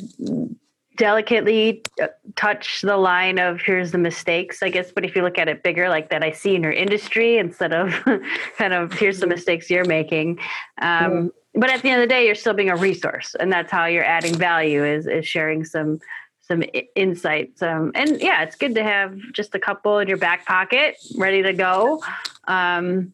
delicately 0.97 1.81
uh, 2.01 2.07
touch 2.35 2.81
the 2.81 2.97
line 2.97 3.39
of 3.39 3.61
here's 3.61 3.91
the 3.91 3.97
mistakes, 3.97 4.61
I 4.61 4.69
guess. 4.69 4.91
But 4.91 5.05
if 5.05 5.15
you 5.15 5.21
look 5.21 5.37
at 5.37 5.47
it 5.47 5.63
bigger, 5.63 5.87
like 5.87 6.09
that 6.09 6.23
I 6.23 6.31
see 6.31 6.55
in 6.55 6.63
your 6.63 6.73
industry 6.73 7.37
instead 7.37 7.73
of 7.73 7.93
kind 8.57 8.73
of 8.73 8.93
here's 8.93 9.19
the 9.19 9.27
mistakes 9.27 9.69
you're 9.69 9.85
making. 9.85 10.39
Um, 10.81 11.11
mm-hmm. 11.11 11.27
But 11.57 11.69
at 11.69 11.81
the 11.81 11.89
end 11.89 12.01
of 12.01 12.09
the 12.09 12.13
day, 12.13 12.25
you're 12.25 12.35
still 12.35 12.53
being 12.53 12.69
a 12.69 12.75
resource, 12.75 13.33
and 13.39 13.49
that's 13.49 13.71
how 13.71 13.85
you're 13.85 14.03
adding 14.03 14.35
value 14.35 14.83
is 14.83 15.07
is 15.07 15.25
sharing 15.25 15.63
some 15.63 15.99
some 16.47 16.63
insights. 16.95 17.61
Um, 17.61 17.91
and 17.95 18.21
yeah, 18.21 18.43
it's 18.43 18.55
good 18.55 18.75
to 18.75 18.83
have 18.83 19.17
just 19.31 19.55
a 19.55 19.59
couple 19.59 19.99
in 19.99 20.07
your 20.07 20.17
back 20.17 20.45
pocket, 20.45 20.95
ready 21.17 21.41
to 21.41 21.53
go, 21.53 22.03
um, 22.47 23.13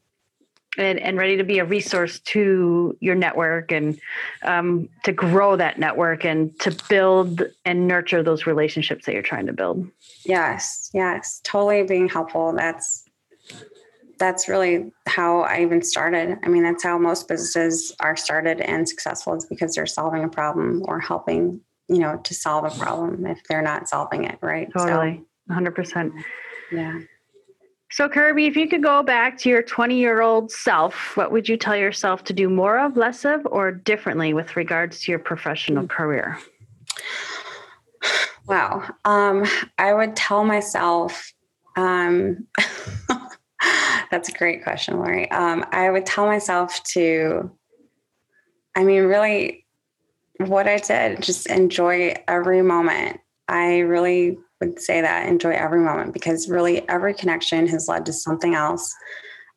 and, 0.77 0.99
and 0.99 1.17
ready 1.17 1.37
to 1.37 1.43
be 1.43 1.59
a 1.59 1.65
resource 1.65 2.19
to 2.19 2.97
your 2.99 3.15
network 3.15 3.71
and 3.71 3.99
um, 4.43 4.89
to 5.03 5.11
grow 5.11 5.55
that 5.55 5.79
network 5.79 6.25
and 6.25 6.57
to 6.59 6.75
build 6.89 7.43
and 7.65 7.87
nurture 7.87 8.23
those 8.23 8.45
relationships 8.45 9.05
that 9.05 9.13
you're 9.13 9.21
trying 9.21 9.45
to 9.45 9.53
build. 9.53 9.89
Yes, 10.25 10.89
yes, 10.93 11.41
totally 11.43 11.83
being 11.83 12.09
helpful. 12.09 12.53
That's 12.53 13.05
that's 14.17 14.47
really 14.47 14.91
how 15.07 15.41
I 15.41 15.61
even 15.61 15.81
started. 15.81 16.37
I 16.43 16.47
mean, 16.47 16.61
that's 16.61 16.83
how 16.83 16.99
most 16.99 17.27
businesses 17.27 17.91
are 18.01 18.15
started 18.15 18.61
and 18.61 18.87
successful 18.87 19.33
is 19.33 19.47
because 19.47 19.73
they're 19.73 19.87
solving 19.87 20.23
a 20.23 20.29
problem 20.29 20.83
or 20.87 20.99
helping 20.99 21.59
you 21.91 21.99
know, 21.99 22.17
to 22.23 22.33
solve 22.33 22.63
a 22.63 22.79
problem 22.79 23.25
if 23.25 23.43
they're 23.49 23.61
not 23.61 23.89
solving 23.89 24.23
it, 24.23 24.37
right? 24.41 24.69
Totally. 24.71 25.23
So, 25.49 25.53
100%. 25.53 26.11
Yeah. 26.71 26.99
So, 27.91 28.07
Kirby, 28.07 28.45
if 28.45 28.55
you 28.55 28.69
could 28.69 28.81
go 28.81 29.03
back 29.03 29.37
to 29.39 29.49
your 29.49 29.61
20 29.61 29.99
year 29.99 30.21
old 30.21 30.49
self, 30.49 31.17
what 31.17 31.33
would 31.33 31.49
you 31.49 31.57
tell 31.57 31.75
yourself 31.75 32.23
to 32.25 32.33
do 32.33 32.49
more 32.49 32.79
of, 32.79 32.95
less 32.95 33.25
of, 33.25 33.45
or 33.45 33.73
differently 33.73 34.33
with 34.33 34.55
regards 34.55 35.01
to 35.01 35.11
your 35.11 35.19
professional 35.19 35.85
career? 35.85 36.39
Wow. 38.47 38.83
Um, 39.03 39.45
I 39.77 39.93
would 39.93 40.15
tell 40.15 40.45
myself, 40.45 41.33
um, 41.75 42.47
that's 44.09 44.29
a 44.29 44.33
great 44.33 44.63
question, 44.63 44.97
Lori. 44.97 45.29
Um, 45.29 45.65
I 45.73 45.89
would 45.89 46.05
tell 46.05 46.25
myself 46.25 46.81
to, 46.93 47.51
I 48.77 48.85
mean, 48.85 49.03
really 49.03 49.60
what 50.47 50.67
I 50.67 50.77
said, 50.77 51.21
just 51.21 51.47
enjoy 51.47 52.15
every 52.27 52.61
moment. 52.61 53.19
I 53.47 53.79
really 53.79 54.37
would 54.59 54.79
say 54.79 55.01
that 55.01 55.27
enjoy 55.27 55.51
every 55.51 55.81
moment 55.81 56.13
because 56.13 56.49
really 56.49 56.87
every 56.87 57.13
connection 57.13 57.67
has 57.67 57.87
led 57.87 58.05
to 58.05 58.13
something 58.13 58.55
else. 58.55 58.93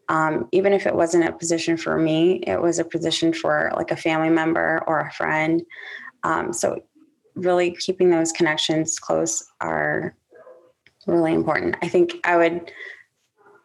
Um, 0.08 0.48
even 0.52 0.72
if 0.72 0.86
it 0.86 0.94
wasn't 0.94 1.28
a 1.28 1.32
position 1.32 1.76
for 1.76 1.96
me, 1.96 2.42
it 2.46 2.60
was 2.60 2.78
a 2.78 2.84
position 2.84 3.32
for 3.32 3.72
like 3.76 3.90
a 3.90 3.96
family 3.96 4.30
member 4.30 4.82
or 4.86 5.00
a 5.00 5.12
friend. 5.12 5.62
Um, 6.24 6.52
so, 6.52 6.80
really 7.34 7.72
keeping 7.72 8.10
those 8.10 8.30
connections 8.30 8.98
close 8.98 9.44
are 9.60 10.14
really 11.06 11.34
important. 11.34 11.76
I 11.82 11.88
think 11.88 12.14
I 12.24 12.36
would 12.36 12.70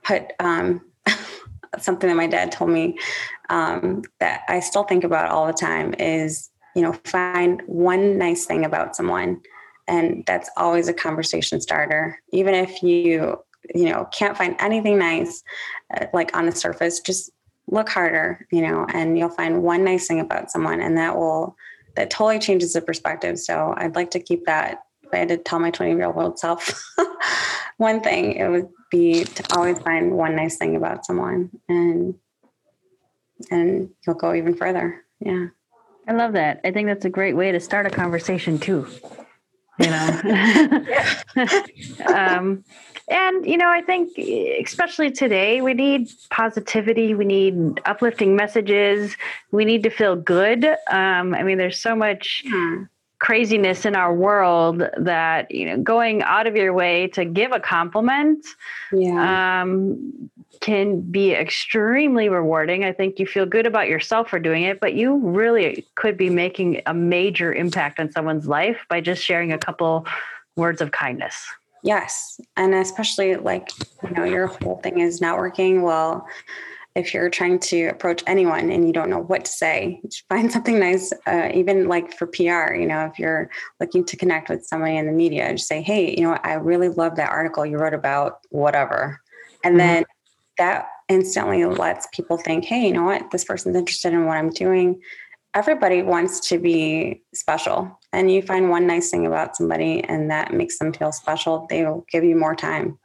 put 0.03 0.33
um, 0.39 0.81
something 1.79 2.09
that 2.09 2.15
my 2.15 2.27
dad 2.27 2.51
told 2.51 2.71
me 2.71 2.97
um, 3.49 4.01
that 4.19 4.41
I 4.49 4.59
still 4.59 4.83
think 4.83 5.03
about 5.03 5.29
all 5.29 5.47
the 5.47 5.53
time 5.53 5.93
is 5.99 6.49
you 6.75 6.81
know, 6.81 6.93
find 7.05 7.61
one 7.65 8.17
nice 8.17 8.45
thing 8.45 8.65
about 8.65 8.95
someone. 8.95 9.41
And 9.87 10.23
that's 10.27 10.49
always 10.55 10.87
a 10.87 10.93
conversation 10.93 11.61
starter. 11.61 12.21
Even 12.31 12.53
if 12.53 12.83
you, 12.83 13.39
you 13.73 13.85
know, 13.85 14.07
can't 14.13 14.37
find 14.37 14.55
anything 14.59 14.99
nice, 14.99 15.43
uh, 15.95 16.05
like 16.13 16.35
on 16.35 16.45
the 16.45 16.51
surface, 16.51 16.99
just 16.99 17.31
look 17.67 17.89
harder, 17.89 18.45
you 18.51 18.61
know, 18.61 18.85
and 18.93 19.17
you'll 19.17 19.29
find 19.29 19.63
one 19.63 19.83
nice 19.83 20.07
thing 20.07 20.19
about 20.19 20.51
someone 20.51 20.81
and 20.81 20.97
that 20.97 21.15
will, 21.15 21.55
that 21.95 22.09
totally 22.09 22.39
changes 22.39 22.73
the 22.73 22.81
perspective. 22.81 23.39
So 23.39 23.73
I'd 23.77 23.95
like 23.95 24.11
to 24.11 24.19
keep 24.19 24.45
that. 24.45 24.83
If 25.03 25.09
I 25.13 25.17
had 25.17 25.29
to 25.29 25.37
tell 25.37 25.59
my 25.59 25.71
20 25.71 25.95
year 25.95 26.11
old 26.11 26.37
self 26.37 26.83
one 27.77 28.01
thing, 28.01 28.33
it 28.33 28.47
would 28.47 28.69
be 28.91 29.23
to 29.23 29.43
always 29.55 29.79
find 29.79 30.11
one 30.11 30.35
nice 30.35 30.57
thing 30.57 30.75
about 30.75 31.05
someone 31.05 31.49
and, 31.67 32.15
and 33.49 33.89
you'll 34.05 34.15
go 34.15 34.35
even 34.35 34.55
further. 34.55 35.03
Yeah. 35.19 35.47
I 36.09 36.13
love 36.13 36.33
that. 36.33 36.59
I 36.63 36.71
think 36.71 36.87
that's 36.87 37.05
a 37.05 37.09
great 37.09 37.35
way 37.35 37.51
to 37.51 37.59
start 37.59 37.85
a 37.85 37.91
conversation 37.91 38.57
too. 38.57 38.87
You 39.77 39.91
know, 39.91 40.85
um, 42.13 42.65
and 43.07 43.45
you 43.45 43.57
know, 43.57 43.69
I 43.69 43.83
think 43.85 44.17
especially 44.17 45.11
today, 45.11 45.61
we 45.61 45.75
need 45.75 46.09
positivity. 46.31 47.13
We 47.13 47.25
need 47.25 47.79
uplifting 47.85 48.35
messages. 48.35 49.15
We 49.51 49.65
need 49.65 49.83
to 49.83 49.91
feel 49.91 50.15
good. 50.15 50.65
Um, 50.89 51.35
I 51.35 51.43
mean, 51.43 51.59
there's 51.59 51.79
so 51.79 51.95
much. 51.95 52.43
Hmm 52.49 52.85
craziness 53.19 53.85
in 53.85 53.97
our 53.97 54.15
world 54.15 54.81
that 54.97 55.51
you 55.51 55.65
know 55.65 55.77
going 55.77 56.23
out 56.23 56.47
of 56.47 56.55
your 56.55 56.71
way 56.71 57.05
to 57.05 57.25
give 57.25 57.51
a 57.51 57.59
compliment 57.59 58.45
yeah. 58.93 59.61
um, 59.61 60.31
can 60.61 61.01
be 61.01 61.33
extremely 61.33 62.29
rewarding. 62.29 62.83
I 62.83 62.91
think 62.91 63.19
you 63.19 63.25
feel 63.25 63.45
good 63.45 63.65
about 63.65 63.87
yourself 63.87 64.29
for 64.29 64.39
doing 64.39 64.63
it, 64.63 64.79
but 64.79 64.93
you 64.93 65.17
really 65.17 65.85
could 65.95 66.17
be 66.17 66.29
making 66.29 66.81
a 66.85 66.93
major 66.93 67.53
impact 67.53 67.99
on 67.99 68.11
someone's 68.11 68.47
life 68.47 68.77
by 68.89 69.01
just 69.01 69.23
sharing 69.23 69.51
a 69.51 69.57
couple 69.57 70.05
words 70.55 70.81
of 70.81 70.91
kindness. 70.91 71.45
Yes. 71.83 72.39
And 72.57 72.73
especially 72.73 73.35
like, 73.35 73.69
you 74.03 74.11
know, 74.11 74.25
your 74.25 74.47
whole 74.47 74.79
thing 74.83 74.99
is 74.99 75.21
networking. 75.21 75.81
Well, 75.81 76.27
if 76.95 77.13
you're 77.13 77.29
trying 77.29 77.59
to 77.59 77.85
approach 77.85 78.23
anyone 78.27 78.71
and 78.71 78.85
you 78.85 78.91
don't 78.91 79.09
know 79.09 79.19
what 79.19 79.45
to 79.45 79.51
say, 79.51 80.01
find 80.27 80.51
something 80.51 80.79
nice, 80.79 81.13
uh, 81.25 81.49
even 81.53 81.87
like 81.87 82.13
for 82.13 82.27
PR, 82.27 82.73
you 82.73 82.85
know, 82.85 83.05
if 83.05 83.17
you're 83.17 83.49
looking 83.79 84.03
to 84.05 84.17
connect 84.17 84.49
with 84.49 84.65
somebody 84.65 84.97
in 84.97 85.05
the 85.05 85.11
media, 85.11 85.51
just 85.53 85.67
say, 85.67 85.81
hey, 85.81 86.13
you 86.15 86.23
know, 86.23 86.37
I 86.43 86.53
really 86.53 86.89
love 86.89 87.15
that 87.15 87.29
article 87.29 87.65
you 87.65 87.77
wrote 87.77 87.93
about 87.93 88.39
whatever. 88.49 89.21
And 89.63 89.73
mm-hmm. 89.73 89.77
then 89.77 90.05
that 90.59 90.87
instantly 91.07 91.65
lets 91.65 92.07
people 92.13 92.37
think, 92.37 92.65
hey, 92.65 92.85
you 92.85 92.93
know 92.93 93.03
what? 93.03 93.31
This 93.31 93.43
person's 93.43 93.75
interested 93.75 94.13
in 94.13 94.25
what 94.25 94.37
I'm 94.37 94.51
doing. 94.51 95.01
Everybody 95.55 96.03
wants 96.03 96.39
to 96.49 96.59
be 96.59 97.23
special. 97.33 97.99
And 98.13 98.31
you 98.31 98.43
find 98.43 98.69
one 98.69 98.85
nice 98.85 99.09
thing 99.09 99.25
about 99.25 99.55
somebody 99.55 100.03
and 100.03 100.29
that 100.29 100.53
makes 100.53 100.77
them 100.77 100.93
feel 100.93 101.11
special, 101.11 101.65
they 101.69 101.83
will 101.83 102.05
give 102.11 102.23
you 102.23 102.35
more 102.35 102.55
time. 102.55 102.99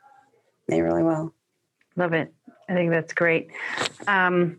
They 0.69 0.83
really 0.83 1.03
will. 1.03 1.33
Love 1.97 2.13
it. 2.13 2.35
I 2.69 2.75
think 2.75 2.91
that's 2.91 3.15
great. 3.15 3.49
Um, 4.07 4.59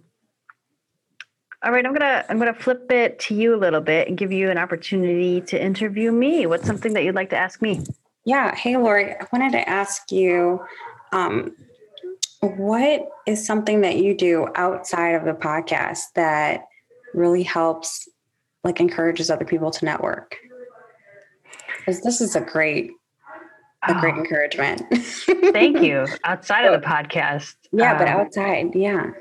all 1.64 1.72
right, 1.72 1.86
I'm 1.86 1.94
gonna 1.94 2.24
I'm 2.30 2.38
gonna 2.38 2.54
flip 2.54 2.92
it 2.92 3.18
to 3.22 3.34
you 3.34 3.56
a 3.56 3.58
little 3.58 3.82
bit 3.82 4.08
and 4.08 4.16
give 4.16 4.32
you 4.32 4.52
an 4.52 4.58
opportunity 4.58 5.42
to 5.42 5.62
interview 5.62 6.12
me. 6.12 6.46
What's 6.46 6.68
something 6.68 6.94
that 6.94 7.04
you'd 7.04 7.16
like 7.16 7.32
to 7.32 7.38
ask 7.38 7.60
me? 7.62 7.82
Yeah. 8.24 8.54
Hey, 8.56 8.78
Lori, 8.78 9.14
I 9.14 9.26
wanted 9.34 9.52
to 9.54 9.68
ask 9.68 10.12
you 10.12 10.64
um, 11.12 11.56
what 12.50 13.10
is 13.26 13.46
something 13.46 13.82
that 13.82 13.98
you 13.98 14.16
do 14.16 14.48
outside 14.56 15.16
of 15.16 15.26
the 15.26 15.34
podcast 15.34 16.14
that 16.16 16.66
really 17.14 17.44
helps, 17.44 18.08
like, 18.64 18.80
encourages 18.80 19.30
other 19.30 19.46
people 19.46 19.72
to 19.72 19.86
network? 19.86 20.36
Because 21.80 22.02
this 22.02 22.22
is 22.22 22.36
a 22.36 22.42
great, 22.42 22.92
a 23.88 23.96
oh. 23.96 24.00
great 24.00 24.16
encouragement. 24.16 24.82
Thank 25.54 25.82
you. 25.82 26.08
Outside 26.24 26.66
of 26.66 26.82
the 26.82 26.88
podcast. 26.88 27.56
Yeah, 27.72 27.94
um, 27.94 27.98
but 27.98 28.08
outside, 28.08 28.76
yeah. 28.76 29.12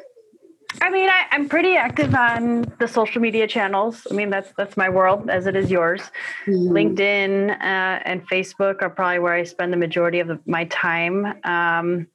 I 0.80 0.90
mean, 0.90 1.08
I, 1.08 1.26
am 1.30 1.48
pretty 1.48 1.76
active 1.76 2.14
on 2.14 2.72
the 2.80 2.88
social 2.88 3.20
media 3.20 3.46
channels. 3.46 4.06
I 4.10 4.14
mean, 4.14 4.30
that's 4.30 4.52
that's 4.56 4.76
my 4.76 4.88
world, 4.88 5.30
as 5.30 5.46
it 5.46 5.56
is 5.56 5.70
yours. 5.70 6.00
Mm-hmm. 6.46 6.72
LinkedIn 6.72 7.50
uh, 7.50 8.02
and 8.04 8.26
Facebook 8.28 8.82
are 8.82 8.90
probably 8.90 9.20
where 9.20 9.34
I 9.34 9.44
spend 9.44 9.72
the 9.72 9.76
majority 9.76 10.20
of 10.20 10.28
the, 10.28 10.40
my 10.46 10.64
time. 10.64 11.38
Um, 11.44 12.08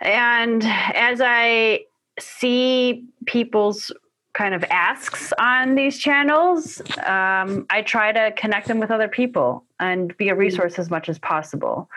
and 0.00 0.62
as 0.64 1.20
I 1.22 1.84
see 2.18 3.04
people's 3.26 3.92
kind 4.34 4.54
of 4.54 4.64
asks 4.64 5.32
on 5.38 5.74
these 5.74 5.98
channels, 5.98 6.80
um, 7.06 7.66
I 7.70 7.82
try 7.84 8.12
to 8.12 8.32
connect 8.36 8.68
them 8.68 8.78
with 8.78 8.90
other 8.90 9.08
people 9.08 9.64
and 9.80 10.14
be 10.16 10.28
a 10.28 10.32
mm-hmm. 10.32 10.40
resource 10.40 10.78
as 10.78 10.90
much 10.90 11.08
as 11.08 11.18
possible. 11.18 11.88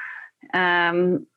Um, 0.53 1.27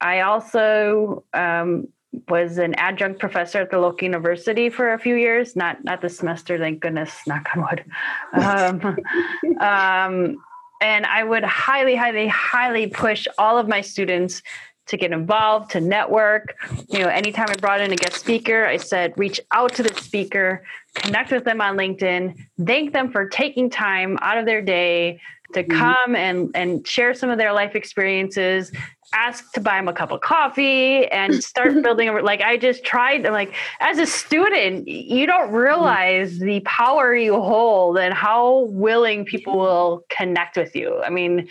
I 0.00 0.20
also 0.22 1.24
um, 1.32 1.88
was 2.28 2.58
an 2.58 2.74
adjunct 2.74 3.20
professor 3.20 3.60
at 3.60 3.70
the 3.70 3.78
local 3.78 4.04
university 4.04 4.68
for 4.68 4.92
a 4.92 4.98
few 4.98 5.14
years. 5.14 5.54
Not 5.54 5.84
not 5.84 6.00
the 6.00 6.08
semester, 6.08 6.58
thank 6.58 6.80
goodness. 6.80 7.14
Knock 7.26 7.48
on 7.54 7.62
wood. 7.62 7.84
Um, 8.32 8.98
um, 9.60 10.36
and 10.80 11.06
I 11.06 11.24
would 11.24 11.42
highly, 11.44 11.96
highly, 11.96 12.28
highly 12.28 12.86
push 12.86 13.26
all 13.36 13.58
of 13.58 13.68
my 13.68 13.80
students 13.80 14.42
to 14.88 14.96
get 14.96 15.12
involved, 15.12 15.70
to 15.72 15.80
network. 15.80 16.56
You 16.88 17.00
know, 17.00 17.08
anytime 17.08 17.46
I 17.48 17.56
brought 17.56 17.80
in 17.80 17.92
a 17.92 17.96
guest 17.96 18.16
speaker, 18.16 18.66
I 18.66 18.76
said, 18.78 19.14
reach 19.16 19.40
out 19.52 19.74
to 19.74 19.82
the 19.82 19.94
speaker, 20.00 20.64
connect 20.94 21.30
with 21.30 21.44
them 21.44 21.60
on 21.60 21.76
LinkedIn, 21.76 22.36
thank 22.66 22.92
them 22.92 23.12
for 23.12 23.28
taking 23.28 23.70
time 23.70 24.18
out 24.20 24.38
of 24.38 24.46
their 24.46 24.62
day 24.62 25.20
to 25.54 25.62
mm-hmm. 25.62 25.78
come 25.78 26.16
and 26.16 26.50
and 26.54 26.86
share 26.86 27.14
some 27.14 27.30
of 27.30 27.38
their 27.38 27.52
life 27.52 27.74
experiences 27.74 28.72
ask 29.14 29.52
to 29.52 29.60
buy 29.60 29.76
them 29.76 29.88
a 29.88 29.92
cup 29.92 30.10
of 30.10 30.20
coffee 30.20 31.06
and 31.06 31.42
start 31.44 31.82
building 31.82 32.08
A, 32.08 32.20
like 32.20 32.42
i 32.42 32.56
just 32.56 32.84
tried 32.84 33.24
like 33.24 33.54
as 33.80 33.98
a 33.98 34.06
student 34.06 34.86
you 34.86 35.26
don't 35.26 35.46
mm-hmm. 35.46 35.56
realize 35.56 36.38
the 36.38 36.60
power 36.60 37.14
you 37.14 37.40
hold 37.40 37.98
and 37.98 38.12
how 38.12 38.66
willing 38.66 39.24
people 39.24 39.56
will 39.58 40.04
connect 40.10 40.56
with 40.56 40.76
you 40.76 41.00
i 41.02 41.10
mean 41.10 41.48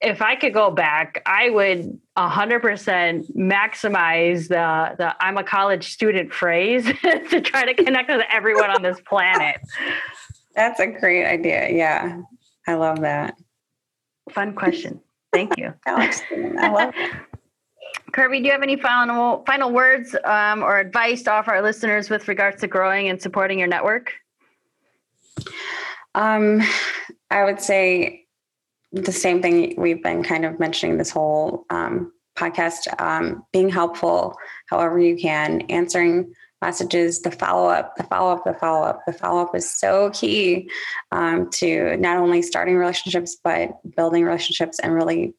if 0.00 0.22
I 0.22 0.34
could 0.34 0.54
go 0.54 0.70
back, 0.70 1.22
I 1.26 1.50
would 1.50 2.00
100% 2.16 3.36
maximize 3.36 4.48
the, 4.48 4.94
the 4.96 5.16
I'm 5.20 5.36
a 5.36 5.44
college 5.44 5.92
student 5.92 6.32
phrase 6.32 6.84
to 7.02 7.40
try 7.40 7.64
to 7.64 7.74
connect 7.74 8.08
with 8.08 8.22
everyone 8.32 8.70
on 8.70 8.82
this 8.82 9.00
planet. 9.02 9.60
That's 10.54 10.80
a 10.80 10.86
great 10.86 11.26
idea. 11.26 11.70
Yeah. 11.70 12.22
I 12.66 12.74
love 12.74 13.00
that. 13.00 13.34
Fun 14.30 14.54
question. 14.54 15.00
Thank 15.32 15.58
you. 15.58 15.74
I 15.86 16.70
love 16.70 16.94
it. 16.96 17.12
Kirby, 18.12 18.40
do 18.40 18.46
you 18.46 18.52
have 18.52 18.62
any 18.62 18.76
final 18.76 19.44
final 19.46 19.70
words 19.70 20.16
um, 20.24 20.62
or 20.62 20.78
advice 20.78 21.22
to 21.24 21.32
offer 21.32 21.52
our 21.52 21.62
listeners 21.62 22.10
with 22.10 22.26
regards 22.28 22.60
to 22.60 22.66
growing 22.66 23.08
and 23.08 23.20
supporting 23.20 23.58
your 23.58 23.68
network? 23.68 24.12
Um, 26.14 26.62
I 27.30 27.44
would 27.44 27.60
say 27.60 28.19
the 28.92 29.12
same 29.12 29.40
thing 29.40 29.74
we've 29.78 30.02
been 30.02 30.22
kind 30.22 30.44
of 30.44 30.58
mentioning 30.58 30.98
this 30.98 31.10
whole 31.10 31.64
um, 31.70 32.12
podcast 32.36 32.88
um, 33.00 33.44
being 33.52 33.68
helpful 33.68 34.36
however 34.66 34.98
you 34.98 35.16
can 35.16 35.62
answering 35.62 36.32
messages 36.62 37.22
the 37.22 37.30
follow-up 37.30 37.96
the 37.96 38.04
follow-up 38.04 38.44
the 38.44 38.54
follow-up 38.54 39.00
the 39.06 39.12
follow-up 39.12 39.54
is 39.54 39.70
so 39.70 40.10
key 40.10 40.68
um, 41.12 41.48
to 41.50 41.96
not 41.96 42.16
only 42.16 42.42
starting 42.42 42.76
relationships 42.76 43.36
but 43.42 43.70
building 43.96 44.24
relationships 44.24 44.78
and 44.80 44.94
really 44.94 45.34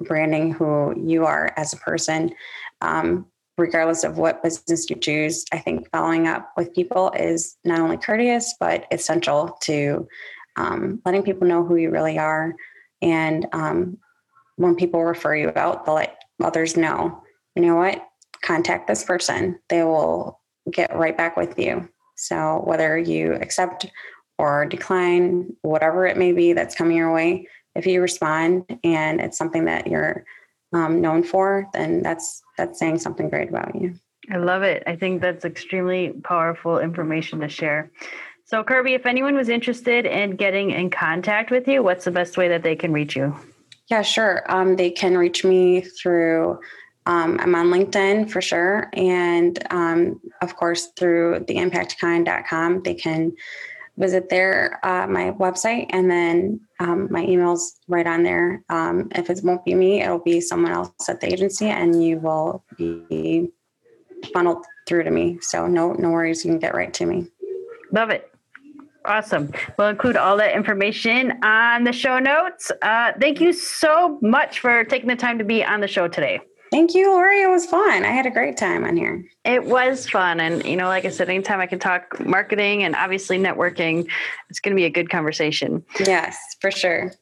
branding 0.00 0.52
who 0.52 0.92
you 1.00 1.24
are 1.24 1.52
as 1.56 1.72
a 1.72 1.76
person. 1.76 2.34
Um, 2.80 3.26
regardless 3.56 4.02
of 4.02 4.18
what 4.18 4.42
business 4.42 4.90
you 4.90 4.96
choose 4.96 5.44
i 5.52 5.58
think 5.58 5.88
following 5.92 6.26
up 6.26 6.50
with 6.56 6.74
people 6.74 7.12
is 7.12 7.56
not 7.64 7.78
only 7.78 7.96
courteous 7.96 8.52
but 8.58 8.84
essential 8.90 9.56
to 9.62 10.08
um, 10.56 11.00
letting 11.04 11.22
people 11.22 11.46
know 11.46 11.64
who 11.64 11.76
you 11.76 11.90
really 11.90 12.18
are 12.18 12.54
and 13.04 13.46
um, 13.52 13.98
when 14.56 14.74
people 14.74 15.04
refer 15.04 15.36
you 15.36 15.52
out, 15.54 15.84
they'll 15.84 15.96
let 15.96 16.22
others 16.42 16.76
know, 16.76 17.22
you 17.54 17.62
know 17.62 17.76
what, 17.76 18.02
contact 18.42 18.88
this 18.88 19.04
person. 19.04 19.58
They 19.68 19.84
will 19.84 20.40
get 20.72 20.96
right 20.96 21.16
back 21.16 21.36
with 21.36 21.58
you. 21.58 21.88
So 22.16 22.62
whether 22.64 22.96
you 22.96 23.34
accept 23.34 23.86
or 24.38 24.64
decline, 24.64 25.54
whatever 25.62 26.06
it 26.06 26.16
may 26.16 26.32
be 26.32 26.54
that's 26.54 26.74
coming 26.74 26.96
your 26.96 27.12
way, 27.12 27.46
if 27.74 27.86
you 27.86 28.00
respond 28.00 28.64
and 28.82 29.20
it's 29.20 29.36
something 29.36 29.66
that 29.66 29.86
you're 29.86 30.24
um, 30.72 31.00
known 31.00 31.22
for, 31.22 31.68
then 31.74 32.02
that's 32.02 32.42
that's 32.56 32.78
saying 32.78 33.00
something 33.00 33.28
great 33.28 33.50
about 33.50 33.74
you. 33.74 33.94
I 34.30 34.38
love 34.38 34.62
it. 34.62 34.82
I 34.86 34.96
think 34.96 35.20
that's 35.20 35.44
extremely 35.44 36.10
powerful 36.24 36.78
information 36.78 37.40
to 37.40 37.48
share. 37.48 37.90
So, 38.46 38.62
Kirby, 38.62 38.92
if 38.92 39.06
anyone 39.06 39.34
was 39.34 39.48
interested 39.48 40.04
in 40.04 40.36
getting 40.36 40.70
in 40.70 40.90
contact 40.90 41.50
with 41.50 41.66
you, 41.66 41.82
what's 41.82 42.04
the 42.04 42.10
best 42.10 42.36
way 42.36 42.48
that 42.48 42.62
they 42.62 42.76
can 42.76 42.92
reach 42.92 43.16
you? 43.16 43.34
Yeah, 43.90 44.02
sure. 44.02 44.44
Um, 44.48 44.76
they 44.76 44.90
can 44.90 45.16
reach 45.16 45.44
me 45.44 45.80
through, 45.80 46.58
um, 47.06 47.38
I'm 47.40 47.54
on 47.54 47.68
LinkedIn 47.68 48.30
for 48.30 48.42
sure. 48.42 48.90
And 48.92 49.58
um, 49.70 50.20
of 50.42 50.56
course, 50.56 50.88
through 50.96 51.40
theimpactkind.com, 51.40 52.82
they 52.82 52.94
can 52.94 53.32
visit 53.96 54.28
their 54.28 54.84
uh, 54.84 55.06
my 55.06 55.30
website 55.32 55.86
and 55.90 56.10
then 56.10 56.60
um, 56.80 57.06
my 57.10 57.24
email's 57.24 57.78
right 57.88 58.06
on 58.06 58.24
there. 58.24 58.62
Um, 58.68 59.08
if 59.14 59.30
it 59.30 59.40
won't 59.42 59.64
be 59.64 59.74
me, 59.74 60.02
it'll 60.02 60.18
be 60.18 60.40
someone 60.40 60.72
else 60.72 61.08
at 61.08 61.20
the 61.20 61.32
agency 61.32 61.66
and 61.66 62.02
you 62.02 62.18
will 62.18 62.64
be 62.76 63.48
funneled 64.32 64.64
through 64.86 65.04
to 65.04 65.10
me. 65.10 65.38
So 65.40 65.66
no, 65.66 65.92
no 65.92 66.10
worries. 66.10 66.44
You 66.44 66.50
can 66.50 66.58
get 66.58 66.74
right 66.74 66.92
to 66.94 67.06
me. 67.06 67.28
Love 67.92 68.10
it. 68.10 68.33
Awesome. 69.04 69.52
We'll 69.78 69.88
include 69.88 70.16
all 70.16 70.36
that 70.38 70.54
information 70.54 71.44
on 71.44 71.84
the 71.84 71.92
show 71.92 72.18
notes. 72.18 72.72
Uh, 72.80 73.12
thank 73.20 73.40
you 73.40 73.52
so 73.52 74.18
much 74.22 74.60
for 74.60 74.84
taking 74.84 75.08
the 75.08 75.16
time 75.16 75.38
to 75.38 75.44
be 75.44 75.62
on 75.64 75.80
the 75.80 75.88
show 75.88 76.08
today. 76.08 76.40
Thank 76.70 76.94
you, 76.94 77.12
Lori. 77.12 77.42
It 77.42 77.50
was 77.50 77.66
fun. 77.66 78.04
I 78.04 78.08
had 78.08 78.26
a 78.26 78.30
great 78.30 78.56
time 78.56 78.84
on 78.84 78.96
here. 78.96 79.24
It 79.44 79.64
was 79.64 80.08
fun. 80.08 80.40
And, 80.40 80.64
you 80.64 80.74
know, 80.74 80.88
like 80.88 81.04
I 81.04 81.10
said, 81.10 81.28
anytime 81.28 81.60
I 81.60 81.66
can 81.66 81.78
talk 81.78 82.18
marketing 82.18 82.82
and 82.82 82.96
obviously 82.96 83.38
networking, 83.38 84.08
it's 84.50 84.58
going 84.58 84.74
to 84.74 84.76
be 84.76 84.84
a 84.84 84.90
good 84.90 85.08
conversation. 85.08 85.84
Yes, 86.00 86.36
for 86.60 86.72
sure. 86.72 87.12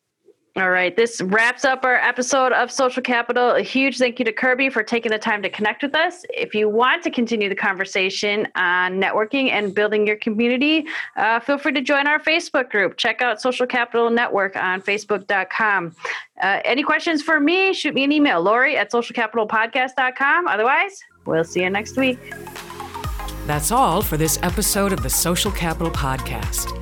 All 0.56 0.70
right. 0.70 0.94
This 0.94 1.22
wraps 1.22 1.64
up 1.64 1.82
our 1.82 1.94
episode 1.94 2.52
of 2.52 2.70
Social 2.70 3.00
Capital. 3.00 3.52
A 3.52 3.62
huge 3.62 3.96
thank 3.96 4.18
you 4.18 4.24
to 4.26 4.32
Kirby 4.32 4.68
for 4.68 4.82
taking 4.82 5.10
the 5.10 5.18
time 5.18 5.42
to 5.42 5.48
connect 5.48 5.82
with 5.82 5.94
us. 5.94 6.26
If 6.28 6.54
you 6.54 6.68
want 6.68 7.02
to 7.04 7.10
continue 7.10 7.48
the 7.48 7.54
conversation 7.54 8.46
on 8.54 9.00
networking 9.00 9.50
and 9.50 9.74
building 9.74 10.06
your 10.06 10.16
community, 10.16 10.86
uh, 11.16 11.40
feel 11.40 11.56
free 11.56 11.72
to 11.72 11.80
join 11.80 12.06
our 12.06 12.18
Facebook 12.18 12.70
group. 12.70 12.98
Check 12.98 13.22
out 13.22 13.40
Social 13.40 13.66
Capital 13.66 14.10
Network 14.10 14.54
on 14.56 14.82
Facebook.com. 14.82 15.96
Uh, 16.42 16.60
any 16.66 16.82
questions 16.82 17.22
for 17.22 17.40
me? 17.40 17.72
Shoot 17.72 17.94
me 17.94 18.04
an 18.04 18.12
email, 18.12 18.42
Lori 18.42 18.76
at 18.76 18.92
socialcapitalpodcast.com. 18.92 20.48
Otherwise, 20.48 21.02
we'll 21.24 21.44
see 21.44 21.62
you 21.62 21.70
next 21.70 21.96
week. 21.96 22.18
That's 23.46 23.72
all 23.72 24.02
for 24.02 24.18
this 24.18 24.38
episode 24.42 24.92
of 24.92 25.02
the 25.02 25.10
Social 25.10 25.50
Capital 25.50 25.90
Podcast. 25.90 26.81